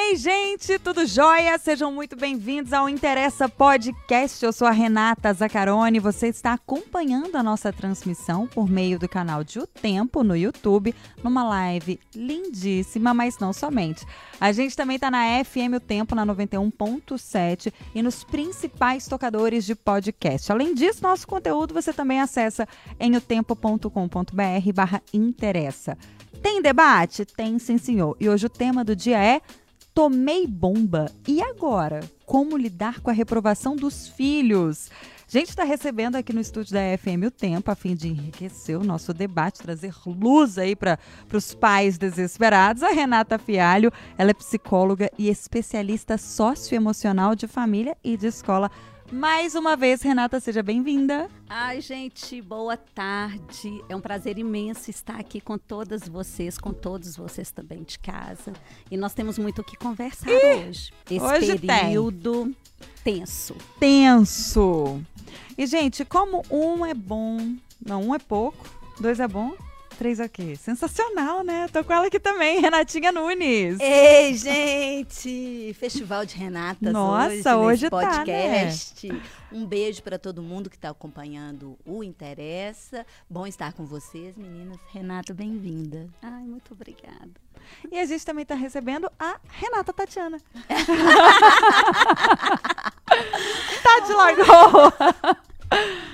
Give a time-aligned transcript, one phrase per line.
[0.00, 1.58] Ei, gente, tudo jóia?
[1.58, 4.42] Sejam muito bem-vindos ao Interessa Podcast.
[4.42, 5.98] Eu sou a Renata Zacarone.
[5.98, 10.94] Você está acompanhando a nossa transmissão por meio do canal de O Tempo no YouTube,
[11.22, 14.06] numa live lindíssima, mas não somente.
[14.40, 19.74] A gente também está na FM O Tempo, na 91.7 e nos principais tocadores de
[19.74, 20.52] podcast.
[20.52, 22.68] Além disso, nosso conteúdo você também acessa
[23.00, 25.98] em otempo.com.br barra interessa.
[26.40, 27.24] Tem debate?
[27.24, 28.16] Tem sim, senhor.
[28.20, 29.40] E hoje o tema do dia é
[29.98, 31.10] Tomei bomba.
[31.26, 31.98] E agora?
[32.24, 34.88] Como lidar com a reprovação dos filhos?
[35.26, 38.78] A gente está recebendo aqui no estúdio da FM o tempo, a fim de enriquecer
[38.78, 41.00] o nosso debate, trazer luz aí para
[41.32, 42.84] os pais desesperados.
[42.84, 48.70] A Renata Fialho, ela é psicóloga e especialista socioemocional de família e de escola.
[49.10, 51.30] Mais uma vez, Renata, seja bem-vinda.
[51.48, 53.82] Ai, gente, boa tarde.
[53.88, 58.52] É um prazer imenso estar aqui com todas vocês, com todos vocês também de casa.
[58.90, 60.92] E nós temos muito o que conversar Ih, hoje.
[61.10, 62.54] Esse hoje período
[63.02, 63.20] tem.
[63.20, 63.56] tenso.
[63.80, 65.02] Tenso.
[65.56, 68.68] E, gente, como um é bom, não, um é pouco,
[69.00, 69.54] dois é bom,
[69.98, 70.56] três aqui.
[70.56, 71.66] Sensacional, né?
[71.72, 73.80] Tô com ela aqui também, Renatinha Nunes.
[73.80, 75.74] Ei, gente!
[75.74, 79.08] Festival de Renatas Nossa, hoje, hoje podcast.
[79.08, 79.20] Tá, né?
[79.50, 83.04] Um beijo para todo mundo que está acompanhando o Interessa.
[83.28, 84.78] Bom estar com vocês, meninas.
[84.92, 86.08] Renata, bem-vinda.
[86.22, 87.32] Ai, muito obrigada.
[87.90, 90.40] E a gente também está recebendo a Renata Tatiana.
[93.82, 94.12] Tati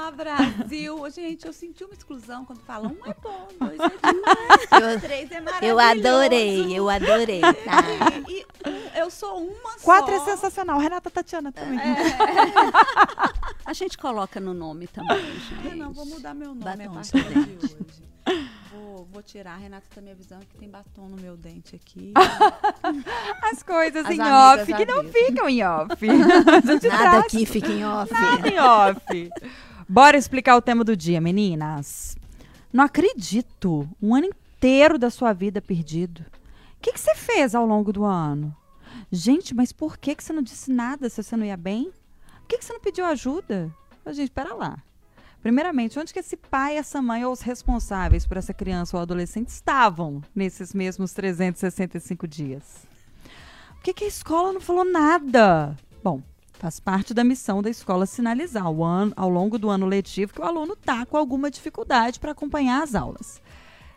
[0.00, 0.20] largou!
[0.20, 1.10] Brasil.
[1.10, 5.30] Gente, eu senti uma exclusão quando falam um é bom, dois é demais, eu, três
[5.30, 5.64] é maravilhoso.
[5.64, 7.40] Eu adorei, eu adorei.
[7.40, 8.28] Tá?
[8.28, 10.24] E, e um, eu sou uma Quatro é só.
[10.24, 10.78] é sensacional.
[10.78, 11.78] Renata Tatiana também.
[11.78, 11.94] É.
[13.64, 15.66] A gente coloca no nome também, gente.
[15.66, 17.76] Eu não, vou mudar meu nome batom a partir de hoje.
[18.72, 19.54] Vou, vou, tirar.
[19.54, 22.12] A Renata tá me avisando que tem batom no meu dente aqui.
[23.50, 26.06] As coisas As em off que não ficam em off.
[26.06, 28.12] Nada aqui fica em off.
[28.12, 29.30] Nada em off.
[29.92, 32.16] Bora explicar o tema do dia, meninas.
[32.72, 33.90] Não acredito.
[34.00, 36.24] Um ano inteiro da sua vida perdido.
[36.76, 38.56] O que, você fez ao longo do ano?
[39.10, 41.90] Gente, mas por que, que você não disse nada se você não ia bem?
[42.38, 43.68] Por que, que você não pediu ajuda?
[44.06, 44.78] Ô, gente, pera lá.
[45.42, 49.48] Primeiramente, onde que esse pai, essa mãe ou os responsáveis por essa criança ou adolescente
[49.48, 52.86] estavam nesses mesmos 365 dias?
[53.74, 55.76] Por que, que a escola não falou nada?
[56.00, 56.22] Bom,
[56.60, 60.42] Faz parte da missão da escola sinalizar ao, ano, ao longo do ano letivo que
[60.42, 63.40] o aluno está com alguma dificuldade para acompanhar as aulas.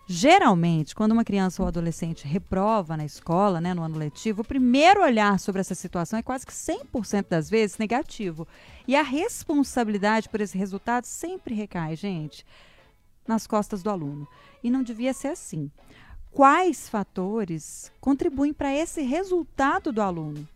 [0.08, 5.04] Geralmente, quando uma criança ou adolescente reprova na escola, né, no ano letivo, o primeiro
[5.04, 8.48] olhar sobre essa situação é quase que 100% das vezes negativo.
[8.88, 12.46] E a responsabilidade por esse resultado sempre recai, gente,
[13.28, 14.26] nas costas do aluno.
[14.64, 15.70] E não devia ser assim.
[16.32, 20.48] Quais fatores contribuem para esse resultado do aluno?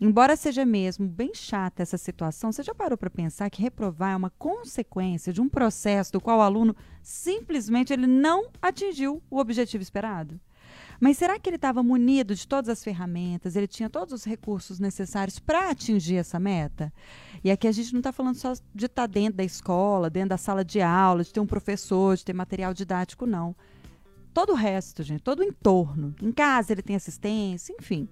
[0.00, 4.16] Embora seja mesmo bem chata essa situação, você já parou para pensar que reprovar é
[4.16, 9.82] uma consequência de um processo do qual o aluno simplesmente ele não atingiu o objetivo
[9.82, 10.40] esperado?
[11.00, 14.78] Mas será que ele estava munido de todas as ferramentas, ele tinha todos os recursos
[14.78, 16.92] necessários para atingir essa meta?
[17.42, 20.30] E aqui a gente não está falando só de estar tá dentro da escola, dentro
[20.30, 23.54] da sala de aula, de ter um professor, de ter material didático, não.
[24.32, 26.14] Todo o resto, gente, todo o entorno.
[26.22, 28.08] Em casa ele tem assistência, enfim.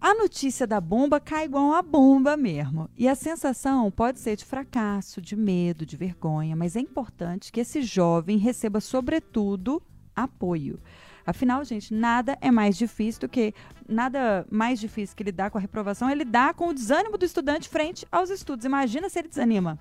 [0.00, 2.88] A notícia da bomba cai igual uma bomba mesmo.
[2.96, 7.60] E a sensação pode ser de fracasso, de medo, de vergonha, mas é importante que
[7.60, 9.82] esse jovem receba, sobretudo,
[10.14, 10.80] apoio.
[11.26, 13.52] Afinal, gente, nada é mais difícil do que.
[13.88, 17.68] Nada mais difícil que lidar com a reprovação é lidar com o desânimo do estudante
[17.68, 18.64] frente aos estudos.
[18.64, 19.78] Imagina se ele desanima.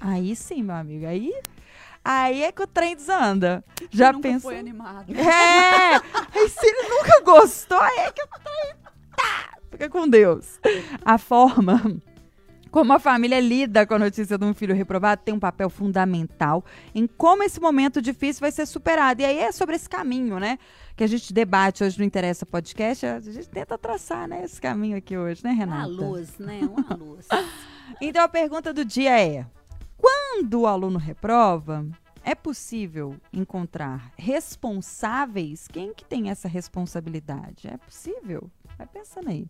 [0.00, 1.06] Aí sim, meu amigo.
[1.06, 1.32] Aí
[2.04, 3.64] Aí é que o trem desanda.
[3.90, 4.50] Já nunca pensou?
[4.50, 5.14] foi animado.
[5.14, 5.96] É!
[6.36, 8.81] e se ele nunca gostou, aí é que o trem!
[9.72, 10.60] Fica com Deus.
[11.04, 12.00] A forma
[12.70, 16.64] como a família lida com a notícia de um filho reprovado tem um papel fundamental
[16.94, 19.20] em como esse momento difícil vai ser superado.
[19.20, 20.58] E aí é sobre esse caminho, né?
[20.96, 23.04] Que a gente debate hoje no Interessa Podcast.
[23.04, 24.44] A gente tenta traçar, né?
[24.44, 25.88] Esse caminho aqui hoje, né, Renata?
[25.88, 26.60] Uma luz, né?
[26.62, 27.28] Uma luz.
[28.00, 29.46] então a pergunta do dia é:
[29.98, 31.86] quando o aluno reprova,
[32.24, 35.68] é possível encontrar responsáveis?
[35.68, 37.68] Quem que tem essa responsabilidade?
[37.68, 38.50] É possível?
[38.78, 39.46] Vai pensando aí.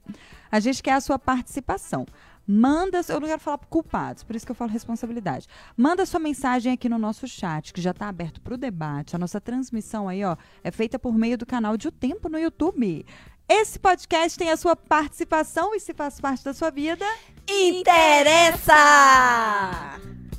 [0.50, 2.06] A gente quer a sua participação.
[2.46, 5.46] Manda, eu não quero falar culpados, por isso que eu falo responsabilidade.
[5.76, 9.14] Manda sua mensagem aqui no nosso chat, que já está aberto para o debate.
[9.14, 12.38] A nossa transmissão aí, ó, é feita por meio do canal de O Tempo no
[12.38, 13.06] YouTube.
[13.48, 17.04] esse podcast tem a sua participação e se faz parte da sua vida.
[17.48, 18.74] Interessa!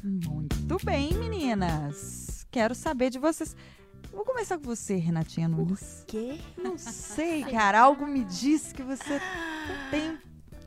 [0.03, 2.45] Muito bem, meninas.
[2.51, 3.55] Quero saber de vocês.
[4.13, 5.79] Vou começar com você, Renatinha Nunes.
[5.79, 6.39] Por quê?
[6.57, 7.79] Não sei, cara.
[7.81, 9.19] Algo me diz que você
[9.89, 10.17] tem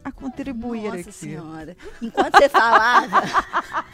[0.05, 1.13] a contribuir Nossa aqui.
[1.13, 1.77] senhora.
[2.03, 3.23] Enquanto você falava.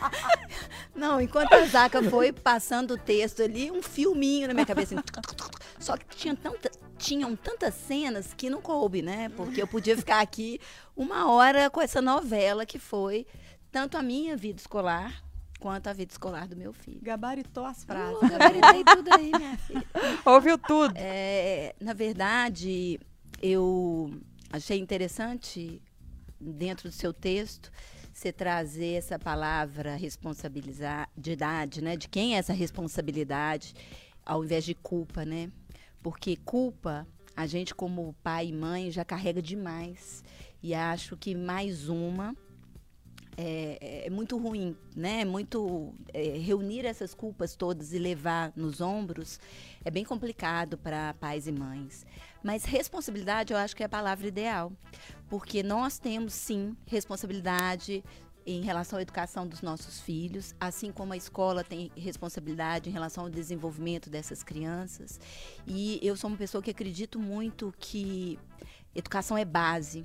[0.94, 4.94] Não, enquanto a Zaca foi passando o texto ali, um filminho na minha cabeça.
[4.94, 5.04] assim,
[5.78, 9.30] Só que tinha tanta, tinham tantas cenas que não coube, né?
[9.30, 10.60] Porque eu podia ficar aqui
[10.96, 13.26] uma hora com essa novela que foi
[13.70, 15.22] tanto a minha vida escolar
[15.62, 16.98] quanto a vida escolar do meu filho.
[17.00, 18.18] Gabaritou as frases.
[18.28, 19.86] Gabaritei tudo aí, minha filha.
[20.26, 20.92] Ouviu tudo.
[20.96, 22.98] É, na verdade,
[23.40, 24.12] eu
[24.52, 25.80] achei interessante,
[26.40, 27.70] dentro do seu texto,
[28.12, 31.96] você trazer essa palavra responsabilidade, né?
[31.96, 33.72] De quem é essa responsabilidade,
[34.26, 35.48] ao invés de culpa, né?
[36.02, 37.06] Porque culpa,
[37.36, 40.24] a gente como pai e mãe já carrega demais.
[40.60, 42.36] E acho que mais uma
[43.36, 45.24] é, é muito ruim, né?
[45.24, 49.40] Muito é, reunir essas culpas todas e levar nos ombros
[49.84, 52.06] é bem complicado para pais e mães.
[52.42, 54.72] Mas responsabilidade eu acho que é a palavra ideal,
[55.28, 58.04] porque nós temos sim responsabilidade
[58.44, 63.24] em relação à educação dos nossos filhos, assim como a escola tem responsabilidade em relação
[63.24, 65.20] ao desenvolvimento dessas crianças.
[65.66, 68.38] E eu sou uma pessoa que acredito muito que
[68.94, 70.04] educação é base,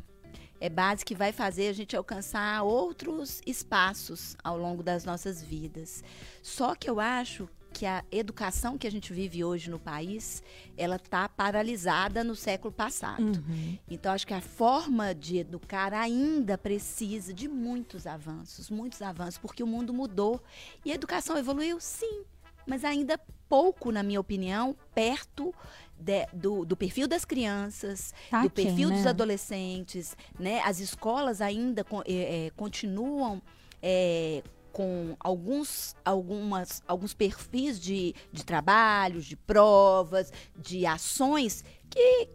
[0.59, 6.03] é base que vai fazer a gente alcançar outros espaços ao longo das nossas vidas.
[6.41, 10.41] Só que eu acho que a educação que a gente vive hoje no país,
[10.75, 13.21] ela está paralisada no século passado.
[13.21, 13.77] Uhum.
[13.87, 19.61] Então, acho que a forma de educar ainda precisa de muitos avanços, muitos avanços, porque
[19.61, 20.41] o mundo mudou.
[20.83, 22.23] E a educação evoluiu, sim,
[22.65, 25.53] mas ainda pouco, na minha opinião, perto
[25.99, 29.09] de, do, do, perfil das crianças, Tá do aquém, perfil dos né?
[29.09, 30.61] adolescentes, né?
[30.63, 33.41] As escolas ainda eh, continuam
[33.81, 42.29] eh, com alguns, algumas, alguns perfis de, de trabalhos, de provas, de ações que,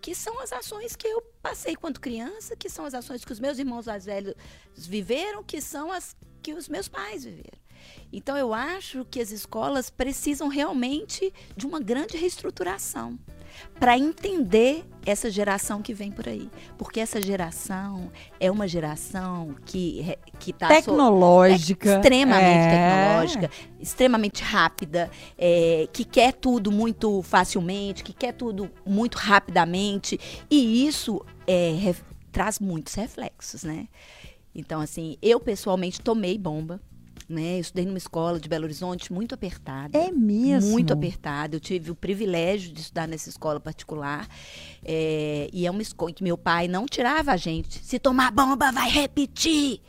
[0.00, 3.40] que são as ações que eu passei quando criança, que são as ações que os
[3.40, 4.34] meus irmãos mais velhos
[4.76, 7.60] viveram, que são as que os meus pais viveram.
[8.12, 13.18] Então eu acho que as escolas precisam realmente de uma grande reestruturação
[13.78, 20.00] para entender essa geração que vem por aí, porque essa geração é uma geração que
[20.00, 21.96] re- que está Tecnológica.
[21.96, 22.70] extremamente É.
[22.70, 30.18] tecnológica, extremamente rápida, é, que quer tudo muito facilmente, que quer tudo muito rapidamente,
[30.50, 33.86] e isso é, ref- traz muitos reflexos, né?
[34.54, 36.80] Então, assim, eu pessoalmente tomei bomba,
[37.32, 37.56] né?
[37.56, 39.96] Eu estudei numa escola de Belo Horizonte muito apertada.
[39.96, 40.70] É mesmo?
[40.70, 41.56] Muito apertada.
[41.56, 44.28] Eu tive o privilégio de estudar nessa escola particular.
[44.84, 47.84] é, e é uma escola que meu pai não tirava a gente.
[47.84, 49.80] Se tomar bomba, vai repetir.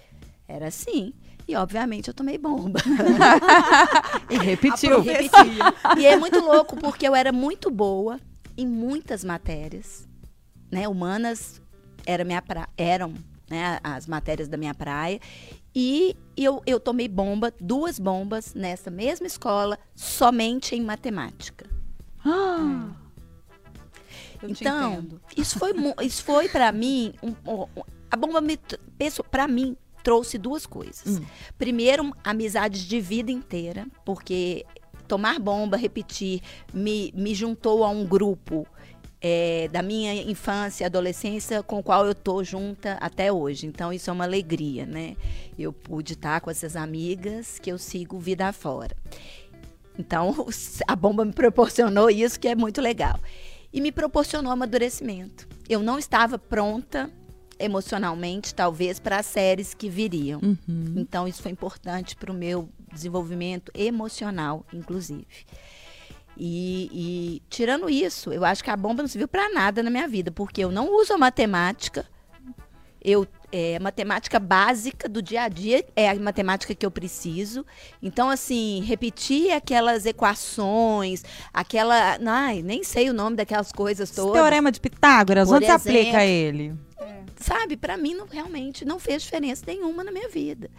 [0.48, 1.14] Era assim.
[1.48, 2.80] E, obviamente, eu tomei bomba.
[4.30, 5.02] E repetiu.
[5.02, 5.36] Repeti.
[6.00, 8.20] E é muito louco, porque eu era muito boa
[8.58, 10.08] em muitas matérias.
[10.72, 10.88] Né?
[10.88, 11.62] Humanas
[12.06, 12.68] era minha pra...
[12.78, 13.14] eram
[13.50, 15.20] né, as matérias da minha praia.
[15.76, 21.66] E eu, eu tomei bomba, duas bombas, nessa mesma escola, somente em matemática.
[22.24, 22.90] Ah,
[24.42, 27.68] Eu então, isso foi, isso foi para mim, um- um-
[28.12, 28.60] a bomba me,
[29.32, 31.18] para mim, trouxe duas coisas.
[31.20, 31.26] Hum.
[31.58, 34.66] Primeiro, amizades de vida inteira, porque
[35.08, 36.42] tomar bomba, repetir,
[36.74, 38.68] me, me juntou a um grupo
[39.26, 43.66] é, da minha infância e adolescência com o qual eu tô junta até hoje.
[43.66, 45.16] Então, isso é uma alegria, né?
[45.58, 48.94] Eu pude estar com essas amigas que eu sigo vida afora.
[49.98, 50.46] Então,
[50.86, 53.18] a bomba me proporcionou isso, que é muito legal.
[53.72, 55.48] E me proporcionou amadurecimento.
[55.70, 57.10] Eu não estava pronta
[57.58, 60.42] emocionalmente, talvez, para as séries que viriam.
[60.44, 60.96] uhum.
[60.98, 65.26] Então, isso foi importante para o meu desenvolvimento emocional, inclusive.
[66.38, 70.08] E, e, tirando isso, eu acho que a bomba não serviu para nada na minha
[70.08, 72.06] vida, porque eu não uso a matemática.
[73.02, 77.64] Eu é, matemática básica do dia a dia é a matemática que eu preciso.
[78.02, 81.24] Então, assim, repetir aquelas equações,
[81.54, 82.18] aquela.
[82.26, 84.34] Ai, nem sei o nome daquelas coisas Esse todas.
[84.34, 86.62] teorema de Pitágoras, Por onde se aplica exemplo.
[86.64, 86.94] ele?
[87.44, 90.70] sabe, para mim não, realmente não fez diferença nenhuma na minha vida.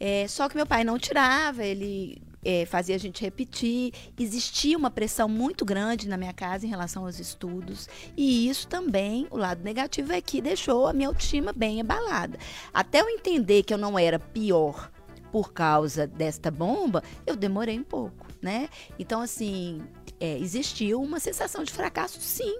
[0.00, 3.92] É, só que meu pai não tirava, ele é, fazia a gente repetir.
[4.18, 7.86] Existia uma pressão muito grande na minha casa em relação aos estudos.
[8.16, 12.38] E isso também, o lado negativo é que deixou a minha autoestima bem abalada.
[12.72, 14.90] Até eu entender que eu não era pior
[15.30, 18.68] por causa desta bomba, eu demorei um pouco, né?
[18.98, 19.80] Então, assim,
[20.18, 22.58] é, existiu uma sensação de fracasso, sim.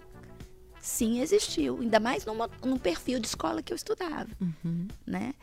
[0.81, 4.87] sim existiu, ainda mais numa, num perfil de escola que eu estudava, Uhum.
[5.05, 5.35] né?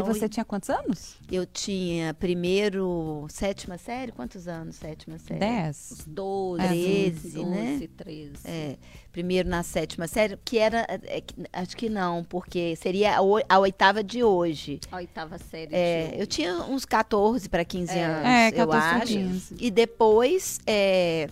[0.00, 1.16] E você tinha quantos anos?
[1.30, 5.40] Eu tinha primeiro, sétima série, quantos anos sétima série?
[5.40, 5.92] Dez.
[5.92, 7.88] Uns 12, É, 13, 12, né?
[7.96, 8.32] 13.
[8.44, 8.76] É,
[9.12, 11.22] primeiro na sétima série, que era, é,
[11.52, 14.80] acho que não, porque seria a, a oitava de hoje.
[14.90, 15.74] A oitava série.
[15.74, 19.12] É, de eu tinha uns 14 para 15 anos, É, eu 14 pra acho.
[19.12, 19.54] 15.
[19.60, 21.28] E depois é,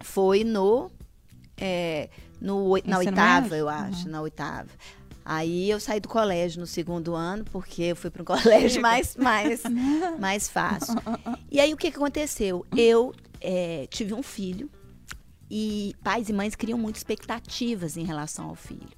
[0.00, 0.90] foi no,
[1.56, 2.08] é,
[2.40, 4.10] no na oitava, eu acho, Uhum.
[4.12, 4.68] na oitava.
[5.30, 9.14] Aí eu saí do colégio no segundo ano, porque eu fui para um colégio mais,
[9.14, 9.62] mais,
[10.18, 10.94] mais fácil.
[11.50, 12.64] E aí o que, que aconteceu?
[12.74, 14.70] Eu é, tive um filho
[15.50, 18.88] e pais e mães criam muitas expectativas em relação ao filho.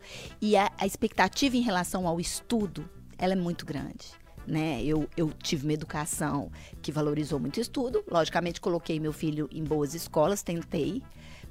[0.41, 4.13] E a, a expectativa em relação ao estudo, ela é muito grande.
[4.47, 4.85] Né?
[4.85, 6.49] Eu, eu tive uma educação
[6.81, 8.05] que valorizou muito o estudo.
[8.09, 11.03] Logicamente, coloquei meu filho em boas escolas, tentei,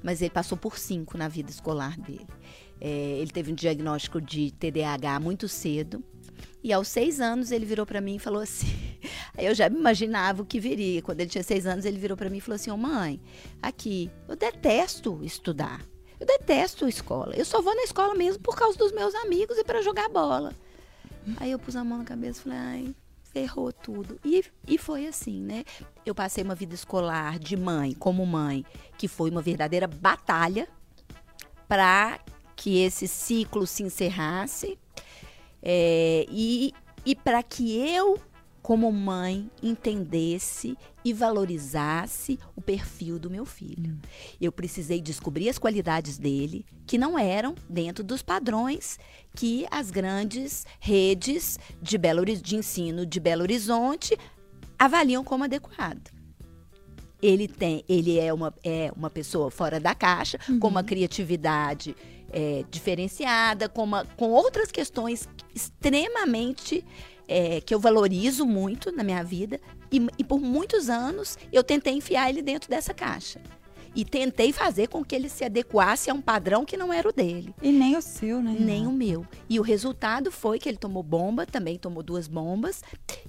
[0.02, 2.26] mas ele passou por cinco na vida escolar dele.
[2.80, 6.02] É, ele teve um diagnóstico de TDAH muito cedo.
[6.62, 8.68] E aos seis anos ele virou para mim e falou assim.
[9.36, 11.00] Eu já me imaginava o que viria.
[11.00, 13.18] Quando ele tinha seis anos, ele virou para mim e falou assim: Ô mãe,
[13.62, 15.80] aqui, eu detesto estudar.
[16.18, 17.34] Eu detesto escola.
[17.34, 20.54] Eu só vou na escola mesmo por causa dos meus amigos e para jogar bola.
[21.38, 22.94] Aí eu pus a mão na cabeça e falei: ai,
[23.32, 24.18] ferrou tudo.
[24.24, 25.64] E, e foi assim, né?
[26.04, 28.64] Eu passei uma vida escolar de mãe, como mãe,
[28.98, 30.68] que foi uma verdadeira batalha
[31.66, 32.20] para
[32.60, 34.78] que esse ciclo se encerrasse
[35.62, 36.74] é, e,
[37.06, 38.20] e para que eu,
[38.60, 43.98] como mãe, entendesse e valorizasse o perfil do meu filho.
[44.38, 48.98] Eu precisei descobrir as qualidades dele, que não eram dentro dos padrões
[49.34, 54.18] que as grandes redes de, Belo, de ensino de Belo Horizonte
[54.78, 56.10] avaliam como adequado.
[57.22, 61.96] Ele tem, ele é uma, é uma pessoa fora da caixa, com uma criatividade
[62.30, 66.84] é, diferenciada, com, uma, com outras questões extremamente
[67.28, 69.60] é, que eu valorizo muito na minha vida.
[69.90, 73.40] E, e por muitos anos eu tentei enfiar ele dentro dessa caixa.
[73.94, 77.12] E tentei fazer com que ele se adequasse a um padrão que não era o
[77.12, 78.54] dele E nem o seu, né?
[78.56, 79.26] nem o meu.
[79.48, 82.84] E o resultado foi que ele tomou bomba, também tomou duas bombas,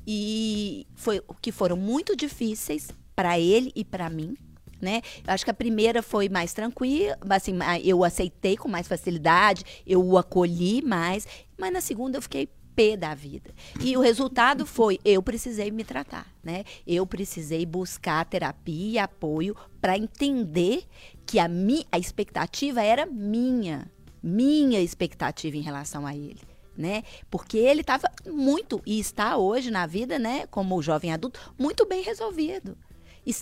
[0.05, 4.37] e foi que foram muito difíceis para ele e para mim.
[4.81, 5.01] Né?
[5.25, 10.03] Eu acho que a primeira foi mais tranquila, assim, eu aceitei com mais facilidade, eu
[10.03, 13.51] o acolhi mais, mas na segunda eu fiquei pé da vida.
[13.79, 16.63] E o resultado foi, eu precisei me tratar, né?
[16.85, 20.85] Eu precisei buscar terapia e apoio para entender
[21.25, 23.89] que a, mi, a expectativa era minha,
[24.21, 26.41] minha expectativa em relação a ele.
[26.77, 27.03] Né?
[27.29, 32.01] Porque ele estava muito, e está hoje na vida, né, como jovem adulto, muito bem
[32.01, 32.77] resolvido.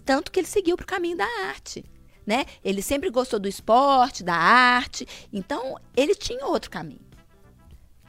[0.06, 1.84] Tanto que ele seguiu para o caminho da arte.
[2.26, 2.46] Né?
[2.64, 7.10] Ele sempre gostou do esporte, da arte, então ele tinha outro caminho.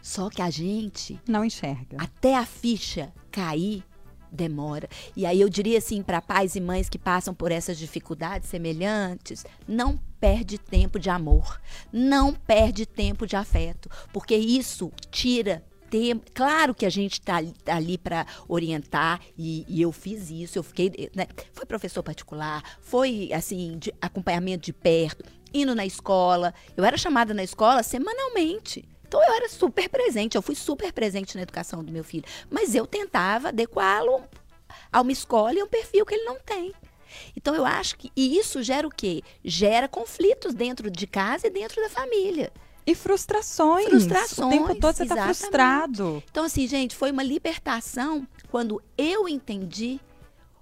[0.03, 1.97] Só que a gente, Não enxerga.
[1.99, 3.83] até a ficha cair,
[4.31, 4.89] demora.
[5.17, 9.45] E aí eu diria assim para pais e mães que passam por essas dificuldades semelhantes,
[9.67, 11.61] não perde tempo de amor,
[11.93, 16.31] não perde tempo de afeto, porque isso tira tempo.
[16.33, 20.63] Claro que a gente está ali, tá para orientar e, e eu fiz isso, eu
[20.63, 26.55] fiquei, né, foi professor particular, foi assim de acompanhamento de perto, indo na escola.
[26.77, 28.89] Eu era chamada na escola semanalmente.
[29.07, 32.25] Então eu era super presente, eu fui super presente na educação do meu filho.
[32.49, 34.23] Mas eu tentava adequá-lo
[34.93, 36.73] a uma escola e a um perfil que ele não tem.
[37.37, 39.23] Então eu acho que e isso gera o quê?
[39.45, 42.53] Gera conflitos dentro de casa e dentro da família.
[42.91, 43.87] E frustrações.
[43.87, 45.37] Frustrações, O tempo todo você tá exatamente.
[45.37, 46.23] frustrado.
[46.31, 50.01] Então, assim, gente, foi uma libertação quando eu entendi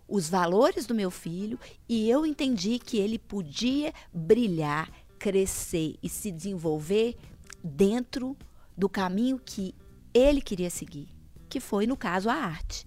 [0.07, 1.59] os valores do meu filho
[1.89, 7.17] e eu entendi que ele podia brilhar, crescer e se desenvolver
[7.63, 8.37] dentro
[8.77, 9.75] do caminho que
[10.15, 11.09] ele queria seguir,
[11.49, 12.87] que foi, no caso, a arte.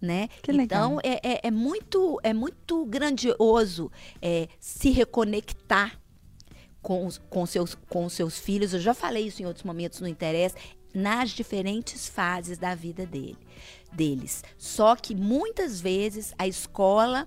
[0.00, 0.28] Né?
[0.42, 0.94] Que legal.
[0.94, 3.88] Então é, é, é muito é muito grandioso
[4.20, 6.01] é, se reconectar
[6.82, 8.74] com os, com, seus, com seus filhos.
[8.74, 10.56] Eu já falei isso em outros momentos no Interesse,
[10.92, 13.38] nas diferentes fases da vida dele,
[13.92, 14.42] deles.
[14.58, 17.26] Só que muitas vezes a escola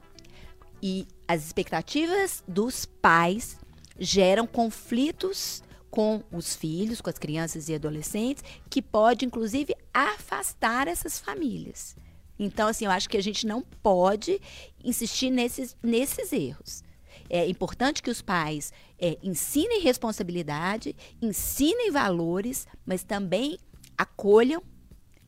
[0.81, 3.57] e as expectativas dos pais
[3.97, 11.17] geram conflitos com os filhos, com as crianças e adolescentes, que pode inclusive afastar essas
[11.17, 11.95] famílias.
[12.37, 14.41] Então, assim, eu acho que a gente não pode
[14.83, 16.83] insistir nesses, nesses erros.
[17.29, 23.57] É importante que os pais é, ensinem responsabilidade, ensinem valores, mas também
[23.97, 24.61] acolham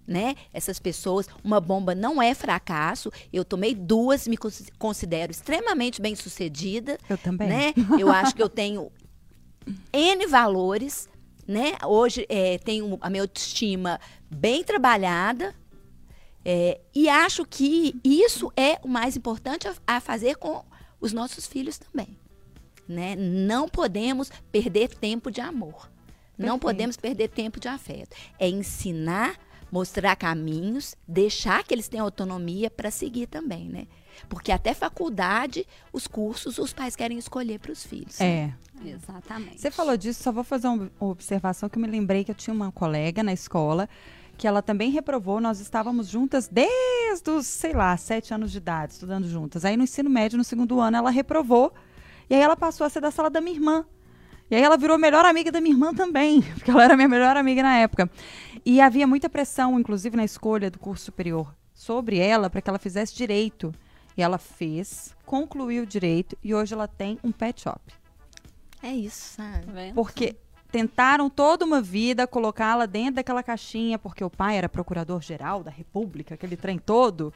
[0.06, 0.36] né?
[0.54, 3.12] Essas pessoas, uma bomba não é fracasso.
[3.34, 7.50] Eu tomei duas, me cons- considero extremamente bem sucedida, Eu também.
[7.50, 7.74] né?
[8.00, 8.90] Eu acho que eu tenho
[9.92, 11.10] N valores,
[11.46, 11.74] né?
[11.86, 14.00] Hoje é, tenho a minha autoestima
[14.32, 15.54] bem trabalhada.
[16.46, 20.64] é, e acho que isso é o mais importante a, a fazer com
[21.00, 22.18] os nossos filhos também.
[22.88, 23.16] Né?
[23.16, 25.90] Não podemos perder tempo de amor.
[26.38, 26.62] Não Perfeito.
[26.62, 28.16] podemos perder tempo de afeto.
[28.40, 29.38] É ensinar,
[29.72, 33.88] mostrar caminhos, deixar que eles tenham autonomia para seguir também, né?
[34.30, 38.20] Porque até faculdade, os cursos, os pais querem escolher para os filhos.
[38.22, 38.54] É.
[38.86, 39.60] Exatamente.
[39.60, 42.54] Você falou disso, só vou fazer uma observação que eu me lembrei que eu tinha
[42.54, 43.90] uma colega na escola
[44.38, 45.42] que ela também reprovou.
[45.42, 49.66] Nós estávamos juntas desde os, sei lá, sete anos de idade, estudando juntas.
[49.66, 51.74] Aí no ensino médio, no segundo ano, ela reprovou.
[52.30, 53.86] E aí ela passou a ser da sala da minha irmã.
[54.50, 57.10] E aí ela virou a melhor amiga da minha irmã também, porque ela era minha
[57.10, 58.10] melhor amiga na época.
[58.66, 62.80] E havia muita pressão, inclusive na escolha do curso superior, sobre ela para que ela
[62.80, 63.74] fizesse direito.
[64.16, 67.82] E ela fez, concluiu direito e hoje ela tem um pet shop.
[68.82, 69.66] É isso, sabe?
[69.66, 69.94] Tá?
[69.94, 70.36] Porque
[70.72, 76.36] tentaram toda uma vida colocá-la dentro daquela caixinha, porque o pai era procurador-geral da República,
[76.36, 77.34] aquele trem todo.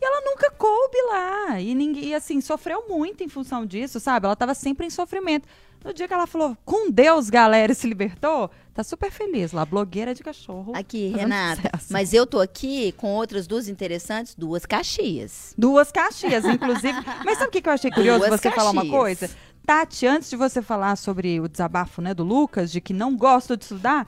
[0.00, 1.60] E ela nunca coube lá.
[1.60, 4.26] E ninguém, e, assim, sofreu muito em função disso, sabe?
[4.26, 5.48] Ela estava sempre em sofrimento.
[5.84, 9.66] No dia que ela falou, com Deus, galera, e se libertou, tá super feliz lá,
[9.66, 10.72] blogueira de cachorro.
[10.74, 11.60] Aqui, Renata.
[11.62, 11.92] sucesso.
[11.92, 15.52] Mas eu tô aqui com outras duas interessantes, duas Caxias.
[15.58, 16.98] Duas Caxias, inclusive.
[17.22, 18.98] Mas sabe o que que eu achei curioso Duas você falar uma Caxias.
[18.98, 19.30] coisa?
[19.66, 23.56] Tati, antes de você falar sobre o desabafo né, do Lucas, de que não gosta
[23.56, 24.06] de estudar,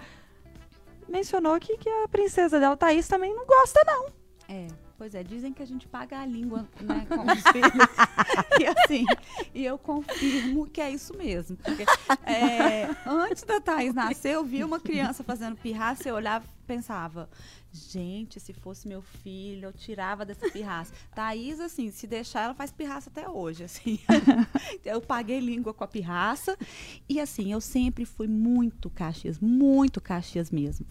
[1.09, 4.07] mencionou aqui que a princesa dela, Thaís, também não gosta, não.
[4.49, 4.67] É,
[4.99, 7.89] pois é, dizem que a gente paga a língua, né, com os filhos.
[8.61, 9.05] e assim,
[9.55, 11.57] e eu confirmo que é isso mesmo.
[11.57, 11.85] Porque,
[12.31, 17.31] é, antes da Thaís nascer, eu vi uma criança fazendo pirraça, eu olhava e pensava,
[17.77, 20.93] gente, se fosse meu filho, eu tirava dessa pirraça.
[21.15, 23.99] Thaís, assim, se deixar, ela faz pirraça até hoje, assim.
[24.85, 26.57] eu paguei língua com a pirraça.
[27.09, 30.87] E assim, eu sempre fui muito Caxias, muito Caxias mesmo.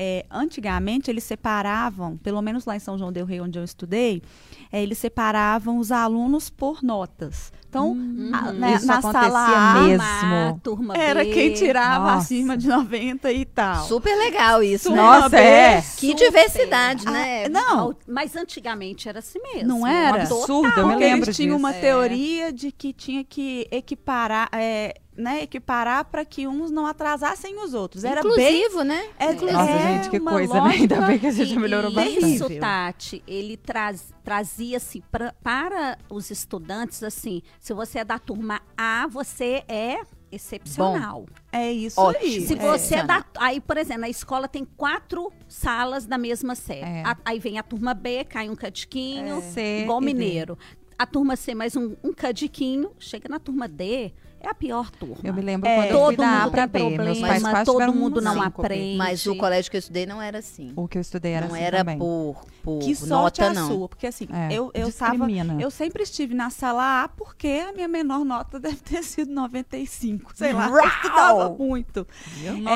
[0.00, 4.22] É, antigamente eles separavam, pelo menos lá em São João del Rei, onde eu estudei,
[4.70, 7.52] é, eles separavam os alunos por notas.
[7.68, 7.96] Então,
[8.32, 10.04] a- né, Isso na sala A, mesmo.
[10.04, 11.32] Turma, turma era B.
[11.32, 12.18] quem tirava Nossa.
[12.18, 13.84] acima de 90 e tal.
[13.86, 15.08] Super legal isso, Turma né?
[15.18, 15.76] Nossa, B, é.
[15.82, 16.14] Que Super.
[16.30, 17.48] Diversidade, Ah, né?
[17.48, 19.68] não, Mas antigamente era assim mesmo.
[19.68, 20.22] Não era?
[20.22, 21.58] Absurdo, eu me porque lembro eles tinham disso.
[21.66, 21.80] uma É.
[21.80, 27.74] teoria de que tinha que equiparar, é, né, equiparar para que uns não atrasassem os
[27.74, 28.04] outros.
[28.04, 29.08] Era bem Inclusivo, né?
[29.18, 30.70] é, Nossa, é gente, que uma coisa, né?
[30.70, 32.34] Ainda bem que a gente E- melhorou e bastante.
[32.34, 38.60] Isso, Tati, ele traz, trazia-se pra- para os estudantes assim: se você é da turma
[38.76, 39.98] A, você é
[40.30, 41.26] excepcional.
[41.52, 42.24] É isso Ótimo.
[42.24, 42.40] aí.
[42.46, 42.56] Se É.
[42.56, 43.24] você é da.
[43.38, 46.80] Aí, por exemplo, na escola tem quatro salas da mesma série.
[46.80, 47.02] É.
[47.04, 50.58] A- aí vem a turma B, cai um cadiquinho, C igual mineiro.
[50.98, 52.90] A turma C mais um, um cadiquinho.
[52.98, 55.16] Chega na turma D, é a pior turma.
[55.22, 55.74] Eu me lembro É.
[55.76, 56.98] quando eu fui Todo da A tem B.
[57.04, 58.60] Meus pais quase todo tiveram um mundo não síncope.
[58.60, 58.96] aprende.
[58.96, 60.72] Mas o colégio que eu estudei não era assim.
[60.76, 61.98] O que eu estudei era não assim era também.
[61.98, 63.68] por, por Que sorte nota, a não.
[63.68, 65.26] sua, porque assim, É, eu, eu tava,
[65.60, 70.32] eu sempre estive na sala A porque a minha menor nota deve ter sido 95,
[70.34, 72.06] sei lá, eu estudava muito.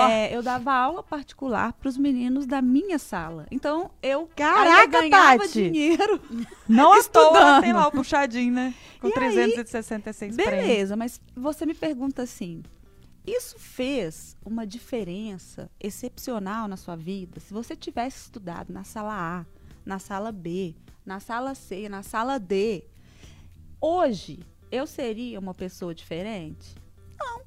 [0.08, 3.46] É, eu dava aula particular para os meninos da minha sala.
[3.50, 5.70] Então, eu Caraca, ganhava Tati!
[5.70, 6.20] dinheiro.
[6.68, 7.62] Não Estudando.
[7.62, 8.74] tem lá o puxadinho, né?
[9.02, 10.66] Com E aí, 366 prêmios.
[10.66, 12.62] Beleza, mas você me pergunta assim:
[13.26, 17.40] isso fez uma diferença excepcional na sua vida?
[17.40, 19.46] Se você tivesse estudado na sala A,
[19.84, 22.84] na sala B, na sala C, na sala D,
[23.80, 24.38] hoje
[24.70, 26.76] eu seria uma pessoa diferente?
[27.18, 27.42] Não.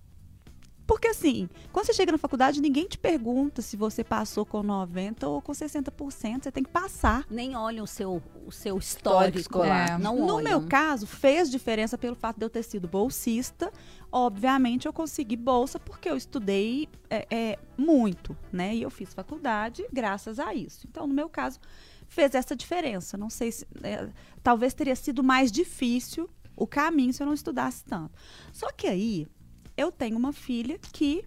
[0.87, 5.27] Porque assim, quando você chega na faculdade, ninguém te pergunta se você passou com 90
[5.27, 6.43] ou com 60%.
[6.43, 7.25] Você tem que passar.
[7.29, 9.39] Nem olham o seu, o seu Histórico histórico.
[9.39, 9.91] escolar.
[9.91, 9.97] É.
[9.97, 10.43] Não No olham.
[10.43, 13.71] meu caso, fez diferença pelo fato de eu ter sido bolsista.
[14.11, 18.75] Obviamente, eu consegui bolsa porque eu estudei é, é, muito, né?
[18.75, 20.85] E eu fiz faculdade graças a isso.
[20.87, 21.59] Então, no meu caso,
[22.07, 23.17] fez essa diferença.
[23.17, 23.67] Não sei se.
[23.83, 24.07] é,
[24.43, 28.11] talvez teria sido mais difícil o caminho se eu não estudasse tanto.
[28.53, 29.27] Só que aí,
[29.77, 31.23] eu tenho uma filha que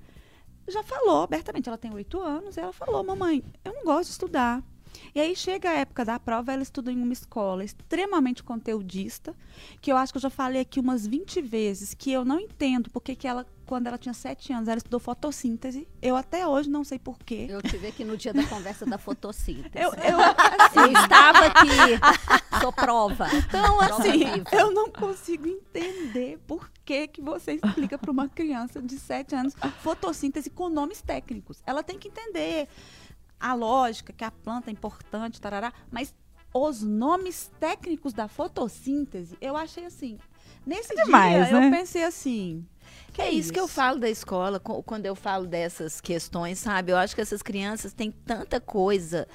[0.67, 1.69] já falou abertamente.
[1.69, 4.63] Ela tem oito anos e ela falou: Mamãe, eu não gosto de estudar.
[5.15, 9.35] E aí chega a época da prova, ela estuda em uma escola extremamente conteudista,
[9.81, 12.91] que eu acho que eu já falei aqui umas 20 vezes, que eu não entendo
[12.91, 15.87] porque que ela, quando ela tinha sete anos, ela estudou fotossíntese.
[16.01, 17.47] Eu até hoje não sei porquê.
[17.51, 19.69] Eu tive aqui no dia da conversa da fotossíntese.
[19.75, 20.19] Eu, eu,
[20.75, 23.27] Eu estava aqui, sou prova.
[23.37, 24.49] então, Prova assim, viva.
[24.53, 29.55] eu não consigo entender por que, que você explica para uma criança de 7 anos
[29.83, 31.63] fotossíntese com nomes técnicos.
[31.67, 32.69] Ela tem que entender
[33.39, 36.15] a lógica, que a planta é importante, tarará, mas
[36.55, 40.19] os nomes técnicos da fotossíntese, eu achei assim.
[40.67, 41.67] Nesse demais, dia, né?
[41.67, 42.67] eu pensei assim.
[43.19, 46.01] Que é, é, isso isso que eu falo da escola, co- quando eu falo dessas
[46.01, 46.93] questões, sabe?
[46.93, 49.27] Eu acho que essas crianças têm tanta coisa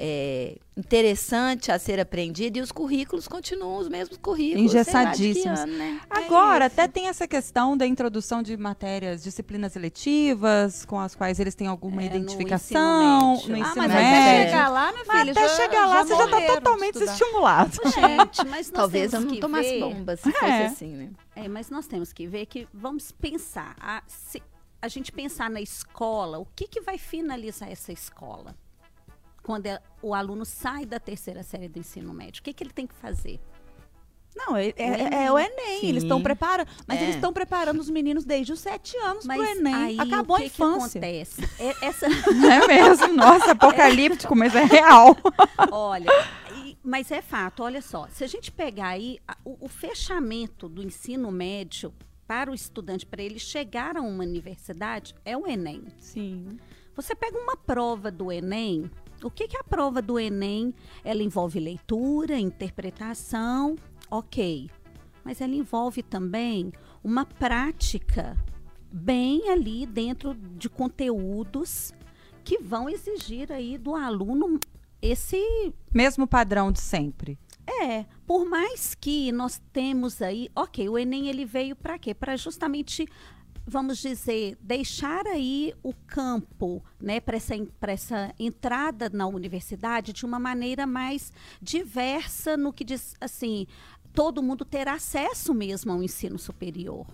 [0.00, 4.72] é, interessante a ser aprendida e os currículos continuam os mesmos currículos.
[4.72, 5.58] Engessadíssimos.
[5.60, 6.00] ano, né?
[6.08, 11.54] Agora, até tem essa questão da introdução de matérias, disciplinas eletivas, com as quais eles
[11.54, 13.48] têm alguma É, no identificação ensino médio.
[13.48, 14.08] no Ah, ensino Ah, mas médio.
[14.20, 17.12] até chegar lá, Mas filha, até já- chegar lá, você já está totalmente estudar.
[17.12, 17.72] desestimulado.
[17.84, 20.32] Gente, mas nós Talvez eu temos não que tomasse ver- bomba se É.
[20.32, 21.10] fosse assim, né?
[21.34, 23.74] É, mas nós temos que ver que vamos pensar.
[23.80, 24.40] A, se
[24.80, 28.54] a gente pensar na escola, o que, que vai finalizar essa escola?
[29.48, 32.70] Quando é- o aluno sai da terceira série do ensino médio, o que, que ele
[32.70, 33.40] tem que fazer?
[34.36, 35.24] Não, é, é- Enem.
[35.24, 35.86] é o Enem.
[35.86, 36.68] Eles estão preparando.
[36.86, 37.02] Mas É.
[37.04, 39.74] eles estão preparando os meninos desde os sete anos Mas pro Enem.
[39.74, 41.00] aí Acabou o que a infância.
[41.00, 41.42] Que acontece?
[41.58, 43.08] É- essa, Não é mesmo?
[43.14, 45.16] Nossa, apocalíptico, mas é real.
[45.72, 46.10] olha,
[46.66, 48.06] e- mas é fato, olha só.
[48.08, 51.90] Se a gente pegar aí a- o, o fechamento do ensino médio
[52.26, 55.84] para o estudante, para ele chegar a uma universidade, é o Enem.
[55.98, 56.58] Sim.
[56.94, 58.90] Você pega uma prova do Enem,
[59.22, 60.74] o que, que é a prova do Enem?
[61.04, 63.76] Ela envolve leitura, interpretação,
[64.10, 64.70] ok.
[65.24, 68.36] Mas ela envolve também uma prática
[68.90, 71.92] bem ali dentro de conteúdos
[72.42, 74.58] que vão exigir aí do aluno
[75.02, 77.38] esse Mesmo padrão de sempre.
[77.66, 82.14] é, por mais que nós temos aí, ok, o Enem ele veio para quê?
[82.14, 83.06] Para justamente,
[83.68, 90.24] vamos dizer, deixar aí o campo, né, para essa, pra essa entrada na universidade de
[90.24, 93.66] uma maneira mais diversa no que diz, assim,
[94.12, 97.06] todo mundo ter acesso mesmo ao ensino superior.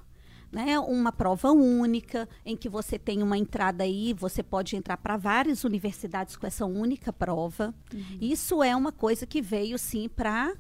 [0.52, 5.16] Né, uma prova única, em que você tem uma entrada aí, você pode entrar para
[5.16, 7.74] várias universidades com essa única prova.
[8.20, 10.54] Isso é uma coisa que veio sim para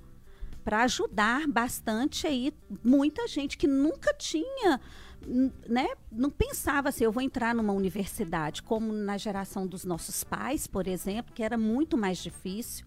[0.66, 2.52] ajudar bastante aí
[2.82, 4.80] muita gente que nunca tinha
[5.68, 10.66] né, não pensava assim, eu vou entrar numa universidade, como na geração dos nossos pais,
[10.66, 12.86] por exemplo, que era muito mais difícil.